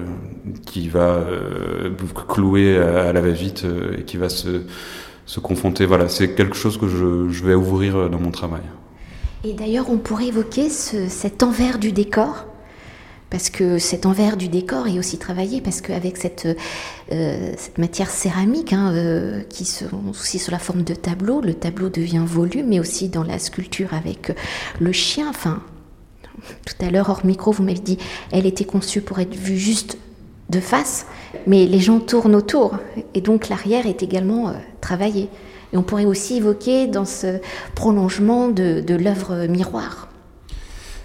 qui 0.65 0.87
va 0.87 1.15
euh, 1.15 1.89
clouer 2.29 2.77
à, 2.77 3.11
la 3.11 3.19
va-vite 3.19 3.65
et 3.97 4.03
qui 4.03 4.15
va 4.15 4.29
se, 4.29 4.61
se 5.25 5.39
confronter. 5.39 5.85
Voilà, 5.85 6.09
c'est 6.09 6.35
quelque 6.35 6.55
chose 6.55 6.77
que 6.77 6.87
je, 6.87 7.43
vais 7.43 7.55
ouvrir 7.55 8.09
dans 8.09 8.19
mon 8.19 8.31
travail. 8.31 8.61
Et 9.43 9.53
d'ailleurs, 9.53 9.89
on 9.89 9.97
pourrait 9.97 10.27
évoquer 10.27 10.69
ce, 10.69 11.07
cet 11.07 11.43
envers 11.43 11.79
du 11.79 11.91
décor 11.91 12.45
parce 13.31 13.49
que 13.49 13.79
cet 13.79 14.05
envers 14.05 14.35
du 14.35 14.49
décor 14.49 14.87
est 14.87 14.99
aussi 14.99 15.17
travaillé, 15.17 15.61
parce 15.61 15.79
qu'avec 15.79 16.17
cette, 16.17 16.45
euh, 17.13 17.53
cette 17.57 17.77
matière 17.77 18.09
céramique, 18.09 18.73
hein, 18.73 18.91
euh, 18.93 19.41
qui 19.43 19.63
se 19.63 19.85
aussi 20.09 20.37
sous 20.37 20.51
la 20.51 20.59
forme 20.59 20.83
de 20.83 20.93
tableau, 20.93 21.39
le 21.39 21.53
tableau 21.53 21.87
devient 21.87 22.23
volume, 22.25 22.67
mais 22.67 22.81
aussi 22.81 23.07
dans 23.07 23.23
la 23.23 23.39
sculpture 23.39 23.93
avec 23.93 24.33
le 24.81 24.91
chien. 24.91 25.27
Enfin, 25.29 25.63
tout 26.65 26.85
à 26.85 26.91
l'heure, 26.91 27.09
hors 27.09 27.25
micro, 27.25 27.53
vous 27.53 27.63
m'avez 27.63 27.79
dit, 27.79 27.97
elle 28.31 28.45
était 28.45 28.65
conçue 28.65 28.99
pour 28.99 29.19
être 29.19 29.33
vue 29.33 29.57
juste 29.57 29.97
de 30.49 30.59
face, 30.59 31.05
mais 31.47 31.65
les 31.65 31.79
gens 31.79 32.01
tournent 32.01 32.35
autour, 32.35 32.77
et 33.13 33.21
donc 33.21 33.47
l'arrière 33.47 33.87
est 33.87 34.03
également 34.03 34.49
euh, 34.49 34.53
Et 35.73 35.77
on 35.77 35.83
pourrait 35.83 36.05
aussi 36.05 36.37
évoquer 36.37 36.87
dans 36.87 37.05
ce 37.05 37.39
prolongement 37.75 38.49
de, 38.49 38.95
l'œuvre 38.95 39.47
miroir 39.47 40.07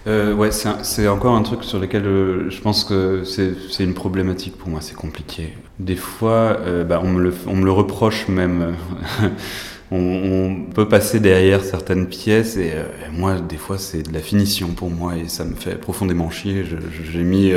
euh, 0.09 0.33
ouais, 0.35 0.51
c'est 0.53 1.09
encore 1.09 1.35
un 1.35 1.43
truc 1.43 1.65
sur 1.65 1.81
lequel 1.81 2.07
euh, 2.07 2.49
je 2.49 2.61
pense 2.61 2.85
que 2.85 3.25
c'est 3.25 3.83
une 3.83 3.95
problématique 3.95 4.57
pour 4.57 4.69
moi, 4.69 4.81
c'est 4.81 4.95
compliqué. 4.95 5.53
Des 5.81 5.97
fois, 5.97 6.59
euh, 6.61 6.85
bah, 6.85 7.01
on, 7.03 7.09
me 7.09 7.21
le, 7.65 7.73
reproche 7.73 8.29
même. 8.29 8.77
on, 9.91 10.67
peut 10.73 10.89
passer 10.89 11.19
derrière 11.19 11.65
certaines 11.65 12.07
pièces 12.07 12.57
et, 12.57 12.71
euh, 12.73 12.85
moi, 13.11 13.41
des 13.41 13.57
fois, 13.57 13.79
c'est 13.79 14.03
de 14.03 14.13
la 14.13 14.21
finition 14.21 14.69
pour 14.69 14.91
moi 14.91 15.17
et 15.17 15.27
ça 15.27 15.45
me 15.45 15.57
fait 15.57 15.75
profondément 15.75 16.31
chier. 16.31 16.65
J'ai 17.03 17.25
mis 17.25 17.53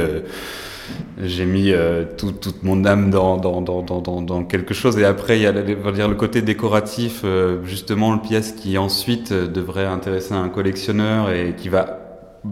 j'ai 1.21 1.45
mis 1.45 1.71
euh, 1.71 2.05
tout, 2.17 2.31
toute 2.31 2.63
mon 2.63 2.85
âme 2.85 3.09
dans, 3.09 3.37
dans, 3.37 3.61
dans, 3.61 3.81
dans, 3.81 4.21
dans 4.21 4.43
quelque 4.43 4.73
chose. 4.73 4.97
Et 4.97 5.05
après, 5.05 5.37
il 5.37 5.43
y 5.43 5.47
a 5.47 5.51
dire, 5.51 6.07
le 6.07 6.15
côté 6.15 6.41
décoratif, 6.41 7.21
euh, 7.23 7.63
justement, 7.65 8.13
le 8.13 8.21
pièce 8.21 8.53
qui 8.53 8.77
ensuite 8.77 9.33
devrait 9.33 9.85
intéresser 9.85 10.33
un 10.33 10.49
collectionneur 10.49 11.31
et 11.31 11.55
qui 11.57 11.69
va 11.69 11.99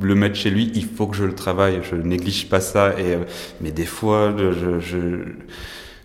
le 0.02 0.16
mettre 0.16 0.36
chez 0.36 0.50
lui, 0.50 0.72
il 0.76 0.86
faut 0.86 1.08
que 1.08 1.16
je 1.16 1.24
le 1.24 1.34
travaille. 1.34 1.80
Je 1.90 1.96
néglige 1.96 2.50
pas 2.50 2.60
ça. 2.60 3.00
Et, 3.00 3.14
euh, 3.14 3.20
mais 3.62 3.72
des 3.72 3.86
fois, 3.86 4.36
je 4.38 5.16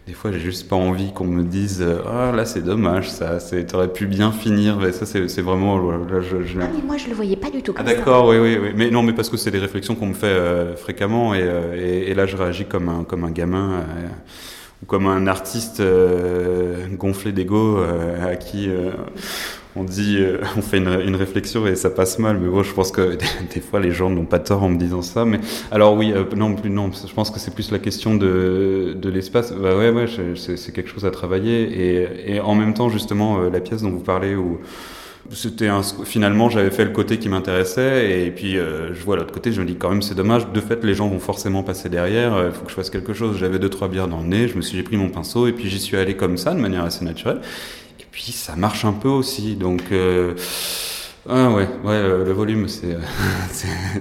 des 0.07 0.15
fois, 0.15 0.33
j'ai 0.33 0.41
juste 0.41 0.69
pas 0.69 0.75
envie 0.75 1.13
qu'on 1.13 1.27
me 1.27 1.45
dise 1.45 1.85
Ah, 2.07 2.33
là, 2.35 2.45
c'est 2.45 2.63
dommage, 2.63 3.09
ça, 3.09 3.39
t'aurais 3.69 3.93
pu 3.93 4.07
bien 4.07 4.33
finir. 4.33 4.79
Mais 4.79 4.91
ça, 4.91 5.07
c'est 5.07 5.43
vraiment. 5.43 5.79
Là, 5.79 6.21
je, 6.21 6.43
je... 6.43 6.59
Ah, 6.61 6.69
mais 6.75 6.83
moi, 6.85 6.97
je 6.97 7.09
le 7.09 7.15
voyais 7.15 7.37
pas 7.37 7.51
du 7.51 7.63
tout 7.63 7.73
comme 7.73 7.87
ah, 7.87 7.95
D'accord, 7.95 8.27
oui, 8.27 8.39
oui, 8.39 8.59
oui. 8.61 8.71
Mais 8.75 8.91
non, 8.91 9.05
mais 9.05 9.13
parce 9.13 9.29
que 9.29 9.37
c'est 9.37 9.53
des 9.53 9.61
réflexions 9.61 9.95
qu'on 9.95 10.09
me 10.09 10.15
fait 10.15 10.27
euh, 10.27 10.75
fréquemment. 10.75 11.35
Et, 11.35 11.43
euh, 11.43 11.77
et, 11.77 12.11
et, 12.11 12.15
là, 12.15 12.27
je 12.27 12.37
réagis 12.37 12.65
comme 12.65 12.89
un, 12.89 13.05
comme 13.05 13.23
un 13.23 13.31
gamin. 13.31 13.75
Euh, 13.75 14.09
ou 14.83 14.87
comme 14.87 15.07
un 15.07 15.29
artiste 15.29 15.81
gonflé 16.99 17.31
d'ego 17.31 17.79
à 18.21 18.35
qui 18.35 18.69
on 19.77 19.85
dit, 19.85 20.19
euh, 20.19 20.39
on 20.57 20.63
fait 20.63 20.79
une, 20.79 21.01
une, 21.07 21.17
réflexion 21.17 21.67
et 21.67 21.77
ça 21.77 21.91
passe 21.91 22.19
mal. 22.19 22.39
Mais 22.39 22.49
bon, 22.49 22.63
je 22.63 22.73
pense 22.73 22.91
que 22.91 23.17
des, 23.55 23.61
fois 23.61 23.81
les 23.81 23.91
gens 23.91 24.11
n'ont 24.11 24.25
pas 24.25 24.39
tort 24.39 24.63
en 24.63 24.69
me 24.69 24.77
disant 24.79 25.03
ça. 25.03 25.25
Mais 25.25 25.41
alors 25.71 25.95
oui, 25.95 26.13
euh, 26.13 26.25
non, 26.37 26.55
plus 26.55 26.71
non. 26.71 26.91
Je 26.93 27.13
pense 27.13 27.31
que 27.31 27.39
c'est 27.39 27.55
plus 27.55 27.71
la 27.71 27.79
question 27.79 28.15
de, 28.15 28.97
de 29.01 29.09
l'espace. 29.09 29.53
Bah 29.53 29.77
ouais, 29.77 29.91
ouais, 29.91 30.07
c'est 30.37 30.73
quelque 30.73 30.91
chose 30.91 31.05
à 31.05 31.11
travailler. 31.11 31.63
Et, 31.63 32.35
et 32.35 32.41
en 32.41 32.55
même 32.55 32.75
temps, 32.75 32.89
justement, 32.89 33.41
euh, 33.41 33.51
la 33.51 33.61
pièce 33.61 33.83
dont 33.83 33.91
vous 33.91 34.01
parlez 34.01 34.35
où 34.35 34.61
c'était 35.31 35.69
finalement 36.05 36.51
j'avais 36.51 36.73
fait 36.73 36.85
le 36.85 36.91
côté 36.91 37.19
qui 37.19 37.29
m'intéressait 37.29 38.27
et 38.27 38.31
puis 38.33 38.57
je 38.57 39.03
vois 39.05 39.17
l'autre 39.17 39.33
côté 39.33 39.53
je 39.53 39.61
me 39.61 39.67
dis 39.67 39.77
quand 39.77 39.89
même 39.89 40.03
c'est 40.03 40.17
dommage 40.17 40.49
de 40.49 40.61
fait 40.61 40.83
les 40.85 40.95
gens 40.95 41.07
vont 41.09 41.21
forcément 41.21 41.63
passer 41.63 41.89
derrière 41.89 42.47
il 42.47 42.53
faut 42.53 42.65
que 42.65 42.71
je 42.71 42.75
fasse 42.75 42.91
quelque 42.91 43.15
chose 43.15 43.39
j'avais 43.39 43.61
deux 43.61 43.71
trois 43.71 43.87
bières 43.87 44.09
dans 44.09 44.21
le 44.21 44.27
nez 44.27 44.49
je 44.49 44.57
me 44.57 44.63
suis 44.63 44.83
pris 44.83 44.97
mon 44.97 45.09
pinceau 45.09 45.47
et 45.47 45.53
puis 45.53 45.71
j'y 45.71 45.79
suis 45.79 45.97
allé 45.97 46.17
comme 46.17 46.37
ça 46.37 46.53
de 46.53 46.61
manière 46.61 46.85
assez 46.85 47.05
naturelle 47.05 47.41
puis 48.13 48.31
ça 48.31 48.55
marche 48.55 48.85
un 48.85 48.93
peu 48.93 49.09
aussi. 49.09 49.57
Donc, 49.57 49.83
euh, 49.91 50.37
ah 51.29 51.51
ouais, 51.51 51.69
ouais, 51.85 52.03
le 52.03 52.33
volume, 52.33 52.69
c'est, 52.69 52.97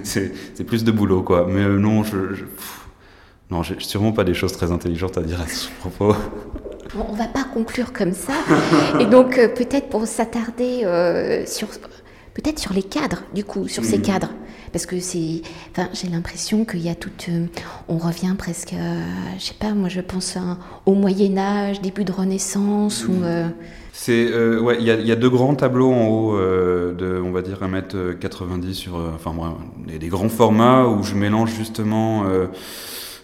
c'est, 0.04 0.64
plus 0.64 0.84
de 0.84 0.92
boulot, 0.92 1.22
quoi. 1.22 1.46
Mais 1.48 1.62
euh, 1.62 1.78
non, 1.78 2.04
je, 2.04 2.34
je 2.34 2.44
non, 3.52 3.62
j'ai 3.62 3.78
sûrement 3.80 4.12
pas 4.12 4.24
des 4.24 4.32
choses 4.32 4.52
très 4.52 4.72
intelligentes 4.72 5.18
à 5.18 5.20
dire 5.20 5.38
à 5.38 5.46
ce 5.46 5.68
propos. 5.80 6.16
Bon, 6.94 7.04
on 7.10 7.12
va 7.12 7.26
pas 7.26 7.44
conclure 7.44 7.92
comme 7.92 8.14
ça. 8.14 8.32
Et 8.98 9.04
donc, 9.04 9.36
euh, 9.36 9.46
peut-être 9.46 9.90
pour 9.90 10.06
s'attarder 10.06 10.84
euh, 10.84 11.44
sur, 11.44 11.68
peut-être 12.32 12.58
sur 12.58 12.72
les 12.72 12.82
cadres, 12.82 13.22
du 13.34 13.44
coup, 13.44 13.68
sur 13.68 13.84
ces 13.84 13.98
mm. 13.98 14.02
cadres. 14.02 14.30
Parce 14.72 14.86
que 14.86 15.00
c'est, 15.00 15.42
enfin, 15.70 15.90
j'ai 15.92 16.08
l'impression 16.08 16.64
qu'il 16.64 16.80
y 16.80 16.88
a 16.88 16.94
toute, 16.94 17.26
euh, 17.28 17.44
on 17.88 17.98
revient 17.98 18.34
presque, 18.38 18.74
je 19.38 19.44
sais 19.44 19.52
pas, 19.52 19.74
moi 19.74 19.90
je 19.90 20.00
pense 20.00 20.38
au 20.86 20.94
Moyen 20.94 21.36
Âge, 21.36 21.82
début 21.82 22.04
de 22.04 22.12
Renaissance, 22.12 23.06
ou 23.06 23.12
c'est 23.94 24.26
euh, 24.32 24.58
ouais, 24.58 24.78
il 24.80 24.86
y 24.86 24.90
a, 24.90 24.94
y 24.94 25.12
a, 25.12 25.16
deux 25.16 25.28
grands 25.28 25.54
tableaux 25.54 25.92
en 25.92 26.08
haut 26.08 26.34
euh, 26.34 26.94
de, 26.94 27.20
on 27.20 27.30
va 27.30 27.42
dire 27.42 27.60
1m90 27.60 28.72
sur, 28.72 28.96
euh, 28.96 29.10
enfin 29.14 29.34
des, 29.86 29.98
des, 29.98 30.08
grands 30.08 30.30
formats 30.30 30.86
où 30.86 31.02
je 31.02 31.14
mélange 31.14 31.52
justement 31.54 32.24
euh, 32.24 32.46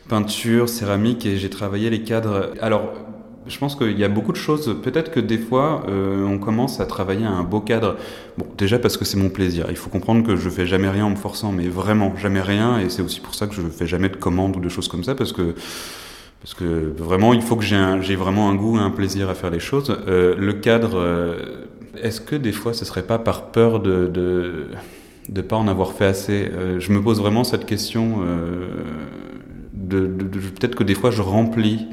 peinture, 0.09 0.69
céramique 0.69 1.25
et 1.25 1.39
j'ai 1.39 1.51
travaillé 1.51 1.89
les 1.89 2.03
cadres. 2.03 2.53
Alors 2.61 2.93
Je 3.49 3.59
pense 3.59 3.77
qu'il 3.77 3.99
y 3.99 4.05
a 4.05 4.09
beaucoup 4.09 4.33
de 4.33 4.37
choses. 4.37 4.77
Peut-être 4.83 5.11
que 5.11 5.21
des 5.21 5.39
fois, 5.39 5.85
euh, 5.89 6.25
on 6.27 6.39
commence 6.39 6.81
à 6.81 6.87
travailler 6.87 7.25
un 7.25 7.45
beau 7.45 7.61
cadre. 7.61 7.97
Bon, 8.37 8.47
déjà 8.59 8.79
parce 8.79 8.99
que 8.99 9.07
c'est 9.07 9.17
mon 9.17 9.31
plaisir. 9.31 9.67
Il 9.71 9.77
faut 9.77 9.89
comprendre 9.89 10.23
que 10.27 10.37
je 10.37 10.51
fais 10.51 10.67
jamais 10.67 10.91
rien 10.91 11.07
en 11.07 11.11
me 11.11 11.17
forçant, 11.17 11.51
mais 11.51 11.67
vraiment 11.69 12.15
jamais 12.17 12.43
rien. 12.43 12.79
Et 12.79 12.91
c'est 12.91 13.01
aussi 13.03 13.21
pour 13.21 13.35
ça 13.35 13.47
que 13.47 13.55
je 13.55 13.63
fais 13.63 13.87
jamais 13.87 14.11
de 14.11 14.17
commandes 14.17 14.57
ou 14.57 14.61
de 14.61 14.69
choses 14.69 14.89
comme 14.89 15.03
ça, 15.03 15.15
parce 15.15 15.33
que 15.33 15.55
parce 16.41 16.55
que 16.55 16.93
vraiment, 16.97 17.33
il 17.35 17.43
faut 17.43 17.57
que 17.57 17.65
j'ai 17.65 18.17
vraiment 18.17 18.49
un 18.49 18.55
goût 18.55 18.79
et 18.79 18.81
un 18.81 18.91
plaisir 18.91 19.29
à 19.29 19.35
faire 19.35 19.51
les 19.51 19.61
choses. 19.61 19.97
Euh, 20.07 20.35
le 20.37 20.53
cadre, 20.55 20.97
euh, 20.97 21.67
est-ce 22.01 22.21
que 22.21 22.37
des 22.37 22.53
fois, 22.53 22.73
ce 22.75 22.85
serait 22.85 23.03
pas 23.03 23.19
par 23.19 23.51
peur 23.51 23.81
de, 23.81 24.07
de 24.07 24.67
de 25.29 25.43
pas 25.43 25.57
en 25.57 25.69
avoir 25.69 25.93
fait 25.93 26.07
assez? 26.07 26.51
Je 26.79 26.93
me 26.93 27.03
pose 27.03 27.21
vraiment 27.21 27.45
cette 27.45 27.67
question. 27.67 28.23
de, 29.75 30.07
de 30.07 30.39
peut-être 30.39 30.75
que 30.75 30.85
des 30.85 30.95
fois, 30.95 31.11
je 31.11 31.21
remplis 31.21 31.87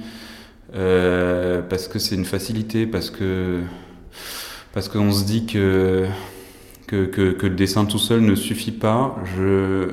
euh, 0.76 1.62
parce 1.62 1.88
que 1.88 2.00
c'est 2.00 2.16
une 2.16 2.26
facilité, 2.26 2.86
parce 2.86 3.10
que 3.10 3.62
parce 4.74 4.90
qu'on 4.90 5.12
se 5.12 5.24
dit 5.24 5.46
que 5.46 6.06
que, 6.88 7.06
que, 7.06 7.48
le 7.48 7.56
dessin 7.56 7.86
tout 7.86 7.98
seul 7.98 8.22
ne 8.22 8.36
suffit 8.36 8.72
pas. 8.72 9.16
Je 9.36 9.90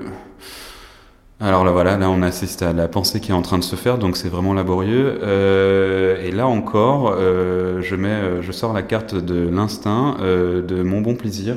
alors 1.43 1.65
là 1.65 1.73
voilà, 1.73 1.97
là 1.97 2.09
on 2.09 2.23
assiste 2.23 2.63
à 2.63 2.73
la 2.73 2.89
pensée 2.89 3.21
qui 3.21 3.33
est 3.33 3.35
en 3.35 3.43
train 3.43 3.59
de 3.59 3.65
se 3.65 3.77
faire, 3.77 3.99
donc 3.99 4.17
c'est 4.17 4.29
vraiment 4.29 4.55
laborieux. 4.55 5.19
Euh, 5.23 6.23
et 6.25 6.31
là 6.31 6.47
encore, 6.47 7.15
euh, 7.17 7.83
je 7.83 7.97
mets, 7.97 8.41
je 8.41 8.53
sors 8.53 8.73
la 8.73 8.83
carte 8.83 9.15
de 9.15 9.49
l'instinct, 9.49 10.17
de 10.21 10.83
mon 10.83 11.01
bon 11.01 11.15
plaisir. 11.15 11.57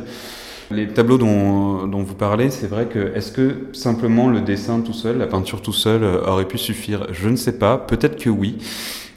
Les 0.71 0.87
tableaux 0.87 1.19
dont, 1.19 1.85
dont 1.85 2.01
vous 2.01 2.15
parlez, 2.15 2.49
c'est 2.49 2.65
vrai 2.65 2.87
que 2.87 3.15
est-ce 3.15 3.31
que 3.31 3.67
simplement 3.73 4.29
le 4.29 4.41
dessin 4.41 4.81
tout 4.81 4.93
seul, 4.93 5.19
la 5.19 5.27
peinture 5.27 5.61
tout 5.61 5.73
seul 5.73 6.03
aurait 6.03 6.47
pu 6.47 6.57
suffire? 6.57 7.05
Je 7.11 7.29
ne 7.29 7.35
sais 7.35 7.59
pas. 7.59 7.77
Peut-être 7.77 8.17
que 8.17 8.31
oui. 8.31 8.57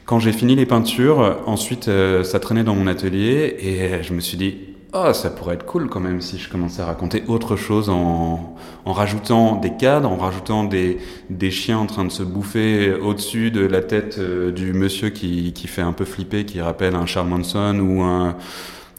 Quand 0.09 0.17
j'ai 0.17 0.31
fini 0.31 0.55
les 0.55 0.65
peintures, 0.65 1.37
ensuite 1.45 1.87
euh, 1.87 2.23
ça 2.23 2.39
traînait 2.39 2.63
dans 2.63 2.73
mon 2.73 2.87
atelier 2.87 3.55
et 3.59 4.01
je 4.01 4.11
me 4.15 4.21
suis 4.21 4.37
dit 4.37 4.57
oh 4.93 5.13
ça 5.13 5.29
pourrait 5.29 5.55
être 5.55 5.65
cool 5.65 5.89
quand 5.89 5.99
même 5.99 6.21
si 6.21 6.37
je 6.37 6.49
commençais 6.49 6.81
à 6.81 6.85
raconter 6.85 7.23
autre 7.27 7.55
chose 7.55 7.89
en, 7.89 8.55
en 8.85 8.93
rajoutant 8.93 9.55
des 9.55 9.75
cadres, 9.75 10.09
en 10.09 10.17
rajoutant 10.17 10.63
des, 10.63 10.97
des 11.29 11.51
chiens 11.51 11.77
en 11.77 11.85
train 11.85 12.05
de 12.05 12.11
se 12.11 12.23
bouffer 12.23 12.93
au-dessus 12.93 13.51
de 13.51 13.65
la 13.65 13.81
tête 13.81 14.17
euh, 14.19 14.51
du 14.51 14.73
monsieur 14.73 15.09
qui, 15.09 15.53
qui 15.53 15.67
fait 15.67 15.81
un 15.81 15.93
peu 15.93 16.05
flipper, 16.05 16.45
qui 16.45 16.61
rappelle 16.61 16.95
un 16.95 17.05
Charles 17.05 17.27
Manson 17.27 17.79
ou 17.79 18.01
un 18.01 18.37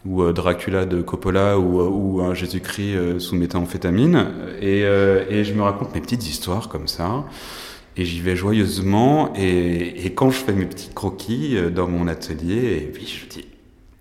ou 0.06 0.22
euh, 0.22 0.32
Dracula 0.32 0.86
de 0.86 1.02
Coppola 1.02 1.58
ou, 1.58 1.80
ou 1.82 2.22
un 2.22 2.34
Jésus-Christ 2.34 3.18
sous 3.18 3.36
méthamphétamine 3.36 4.28
et, 4.60 4.80
et 4.80 5.44
je 5.44 5.52
me 5.52 5.62
raconte 5.62 5.94
mes 5.94 6.00
petites 6.00 6.26
histoires 6.26 6.68
comme 6.68 6.88
ça 6.88 7.24
et 7.96 8.04
j'y 8.04 8.20
vais 8.20 8.36
joyeusement. 8.36 9.32
Et, 9.36 10.06
et, 10.06 10.14
quand 10.14 10.30
je 10.30 10.38
fais 10.38 10.52
mes 10.52 10.66
petits 10.66 10.90
croquis 10.94 11.56
euh, 11.56 11.70
dans 11.70 11.88
mon 11.88 12.08
atelier, 12.08 12.78
et 12.82 12.90
puis 12.92 13.06
je 13.06 13.26
dis, 13.26 13.46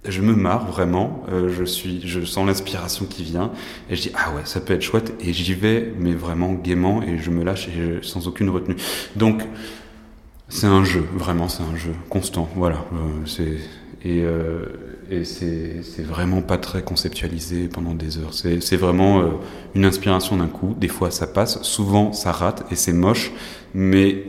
je 0.08 0.22
me 0.22 0.34
marre 0.34 0.66
vraiment. 0.72 1.24
Euh, 1.32 1.54
je 1.56 1.64
suis, 1.64 2.08
je 2.08 2.22
sens 2.22 2.46
l'inspiration 2.48 3.06
qui 3.06 3.24
vient, 3.24 3.52
et 3.90 3.96
je 3.96 4.04
dis 4.04 4.12
ah 4.16 4.34
ouais, 4.34 4.42
ça 4.46 4.62
peut 4.62 4.74
être 4.74 4.82
chouette. 4.82 5.14
Et 5.20 5.34
j'y 5.34 5.54
vais, 5.54 5.94
mais 6.00 6.14
vraiment 6.14 6.54
gaiement, 6.54 7.02
et 7.04 7.18
je 7.18 7.30
me 7.32 7.44
lâche 7.44 7.68
et 7.68 8.00
sans 8.02 8.28
aucune 8.28 8.50
retenue. 8.50 8.78
Donc 9.16 9.42
c'est 10.48 10.68
un 10.68 10.84
jeu, 10.84 11.06
vraiment, 11.14 11.48
c'est 11.48 11.64
un 11.64 11.76
jeu 11.76 11.94
constant. 12.10 12.50
Voilà, 12.56 12.86
euh, 12.94 13.26
c'est 13.26 13.58
et, 14.04 14.24
euh, 14.24 14.66
et 15.12 15.26
c'est 15.26 15.82
vraiment 16.04 16.42
pas 16.42 16.58
très 16.58 16.82
conceptualisé 16.82 17.68
pendant 17.68 17.94
des 17.94 18.18
heures. 18.18 18.34
C'est 18.34 18.78
vraiment 18.78 19.20
euh, 19.20 19.30
une 19.76 19.86
inspiration 19.86 20.38
d'un 20.38 20.48
coup. 20.48 20.76
Des 20.78 20.88
fois 20.88 21.12
ça 21.12 21.28
passe, 21.28 21.62
souvent 21.64 22.14
ça 22.14 22.32
rate 22.32 22.66
et 22.72 22.76
c'est 22.76 22.94
moche, 22.94 23.32
mais 23.74 24.24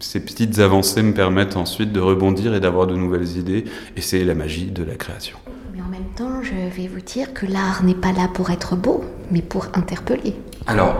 ces 0.00 0.20
petites 0.20 0.58
avancées 0.58 1.02
me 1.02 1.12
permettent 1.12 1.56
ensuite 1.56 1.92
de 1.92 2.00
rebondir 2.00 2.54
et 2.54 2.60
d'avoir 2.60 2.86
de 2.86 2.96
nouvelles 2.96 3.36
idées. 3.36 3.64
Et 3.96 4.00
c'est 4.00 4.24
la 4.24 4.34
magie 4.34 4.66
de 4.66 4.82
la 4.82 4.94
création. 4.94 5.38
Mais 5.74 5.82
en 5.82 5.88
même 5.88 6.08
temps, 6.16 6.42
je 6.42 6.52
vais 6.76 6.88
vous 6.88 7.00
dire 7.00 7.32
que 7.34 7.46
l'art 7.46 7.84
n'est 7.84 7.94
pas 7.94 8.12
là 8.12 8.28
pour 8.32 8.50
être 8.50 8.76
beau, 8.76 9.04
mais 9.30 9.42
pour 9.42 9.66
interpeller. 9.74 10.34
Alors, 10.66 10.96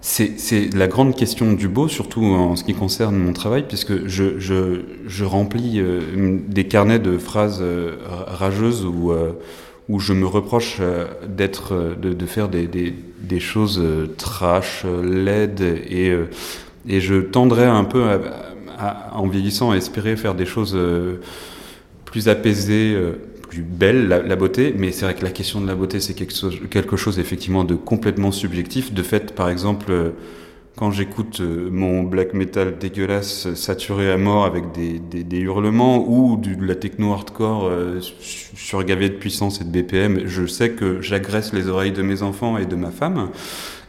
c'est 0.00 0.74
la 0.74 0.88
grande 0.88 1.14
question 1.14 1.52
du 1.52 1.68
beau, 1.68 1.86
surtout 1.86 2.24
en 2.24 2.56
ce 2.56 2.64
qui 2.64 2.74
concerne 2.74 3.16
mon 3.16 3.32
travail, 3.32 3.64
puisque 3.68 4.06
je, 4.06 4.38
je, 4.38 4.80
je 5.06 5.24
remplis 5.24 5.78
euh, 5.80 6.38
des 6.48 6.64
carnets 6.64 6.98
de 6.98 7.18
phrases 7.18 7.60
euh, 7.62 7.96
rageuses 8.26 8.84
où, 8.84 9.12
euh, 9.12 9.32
où 9.88 10.00
je 10.00 10.12
me 10.12 10.26
reproche 10.26 10.80
d'être, 11.28 11.94
de, 12.00 12.12
de, 12.12 12.26
faire 12.26 12.48
des, 12.48 12.66
des, 12.66 12.94
des 13.20 13.40
choses 13.40 13.80
trash, 14.16 14.84
laides, 15.04 15.60
et, 15.60 16.12
et 16.88 17.00
je 17.00 17.14
tendrais 17.14 17.66
un 17.66 17.84
peu, 17.84 18.04
à, 18.78 19.16
en 19.16 19.26
vieillissant, 19.26 19.70
à 19.70 19.76
espérer 19.76 20.16
faire 20.16 20.34
des 20.34 20.46
choses 20.46 20.78
plus 22.04 22.28
apaisées 22.28 22.96
plus 23.52 23.60
belle, 23.60 24.08
la, 24.08 24.36
beauté, 24.36 24.74
mais 24.78 24.92
c'est 24.92 25.04
vrai 25.04 25.14
que 25.14 25.22
la 25.22 25.30
question 25.30 25.60
de 25.60 25.66
la 25.66 25.74
beauté, 25.74 26.00
c'est 26.00 26.14
quelque 26.14 26.34
chose, 26.34 26.58
quelque 26.70 26.96
chose 26.96 27.18
effectivement 27.18 27.64
de 27.64 27.74
complètement 27.74 28.32
subjectif. 28.32 28.94
De 28.94 29.02
fait, 29.02 29.34
par 29.34 29.50
exemple, 29.50 29.88
euh, 29.90 30.10
quand 30.74 30.90
j'écoute 30.90 31.40
euh, 31.42 31.68
mon 31.70 32.02
black 32.02 32.32
metal 32.32 32.78
dégueulasse 32.78 33.52
saturé 33.52 34.10
à 34.10 34.16
mort 34.16 34.46
avec 34.46 34.72
des, 34.72 34.98
des, 34.98 35.38
hurlements 35.38 36.02
ou 36.08 36.38
de 36.38 36.64
la 36.64 36.74
techno 36.74 37.12
hardcore 37.12 37.66
euh, 37.66 38.00
surgavée 38.20 39.10
de 39.10 39.16
puissance 39.16 39.60
et 39.60 39.64
de 39.64 39.70
BPM, 39.70 40.22
je 40.24 40.46
sais 40.46 40.70
que 40.70 41.02
j'agresse 41.02 41.52
les 41.52 41.68
oreilles 41.68 41.92
de 41.92 42.02
mes 42.02 42.22
enfants 42.22 42.56
et 42.56 42.64
de 42.64 42.74
ma 42.74 42.90
femme. 42.90 43.28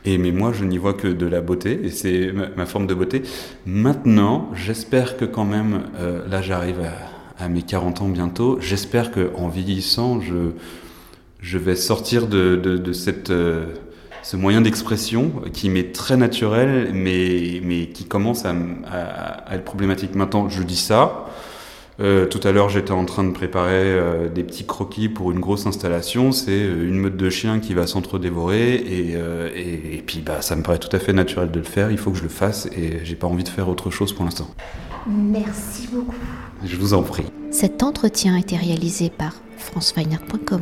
Et 0.06 0.18
mais 0.18 0.32
moi, 0.32 0.52
je 0.54 0.66
n'y 0.66 0.78
vois 0.78 0.94
que 0.94 1.08
de 1.08 1.26
la 1.26 1.42
beauté, 1.42 1.80
et 1.84 1.90
c'est 1.90 2.34
ma, 2.34 2.66
forme 2.66 2.88
de 2.88 2.94
beauté. 2.94 3.24
Maintenant, 3.66 4.50
j'espère 4.54 5.18
que 5.18 5.26
quand 5.26 5.46
même, 5.46 5.84
là, 6.30 6.42
j'arrive 6.42 6.82
à 6.82 7.14
à 7.40 7.50
mes 7.50 7.62
40 7.62 8.02
ans 8.02 8.10
bientôt. 8.10 8.58
J'espère 8.60 9.12
qu'en 9.12 9.48
vieillissant, 9.48 10.22
je, 10.22 10.52
je 11.40 11.58
vais 11.58 11.76
sortir 11.76 12.28
de, 12.28 12.56
de, 12.56 12.94
cette, 12.94 13.30
euh, 13.30 13.66
ce 14.22 14.38
moyen 14.38 14.62
d'expression 14.62 15.32
qui 15.52 15.70
m'est 15.70 15.94
très 15.94 16.18
naturel, 16.18 16.92
mais, 16.94 17.60
mais 17.64 17.88
qui 17.88 18.06
commence 18.06 18.46
à, 18.46 18.54
à, 18.90 19.56
être 19.56 19.66
problématique. 19.66 20.16
Maintenant, 20.16 20.50
je 20.50 20.64
dis 20.64 20.78
ça. 20.78 21.23
Euh, 22.00 22.26
tout 22.26 22.40
à 22.44 22.52
l'heure, 22.52 22.70
j'étais 22.70 22.92
en 22.92 23.06
train 23.06 23.24
de 23.24 23.32
préparer 23.32 23.72
euh, 23.74 24.30
des 24.30 24.44
petits 24.44 24.66
croquis 24.66 25.10
pour 25.10 25.32
une 25.32 25.40
grosse 25.40 25.66
installation. 25.66 26.32
C'est 26.32 26.60
une 26.60 27.00
meute 27.00 27.18
de 27.18 27.30
chiens 27.30 27.60
qui 27.60 27.74
va 27.74 27.88
s'entre-dévorer 27.88 28.76
et, 28.76 29.14
et, 29.14 29.98
et, 29.98 30.02
puis 30.02 30.20
bah, 30.20 30.42
ça 30.42 30.56
me 30.56 30.64
paraît 30.64 30.80
tout 30.80 30.94
à 30.96 31.00
fait 31.00 31.14
naturel 31.14 31.52
de 31.52 31.60
le 31.60 31.66
faire. 31.66 31.92
Il 31.92 31.98
faut 31.98 32.12
que 32.12 32.18
je 32.18 32.24
le 32.24 32.30
fasse 32.30 32.68
et 32.76 33.04
j'ai 33.04 33.16
pas 33.16 33.28
envie 33.28 33.44
de 33.44 33.50
faire 33.50 33.70
autre 33.70 33.92
chose 33.92 34.14
pour 34.14 34.26
l'instant. 34.26 34.48
Merci 35.08 35.88
beaucoup. 35.92 36.16
Je 36.64 36.76
vous 36.78 36.94
en 36.94 37.04
prie. 37.04 37.26
Cet 37.52 37.84
entretien 37.84 38.36
a 38.36 38.40
été 38.40 38.56
réalisé 38.56 39.10
par 39.10 39.34
franceweiner.com. 39.58 40.62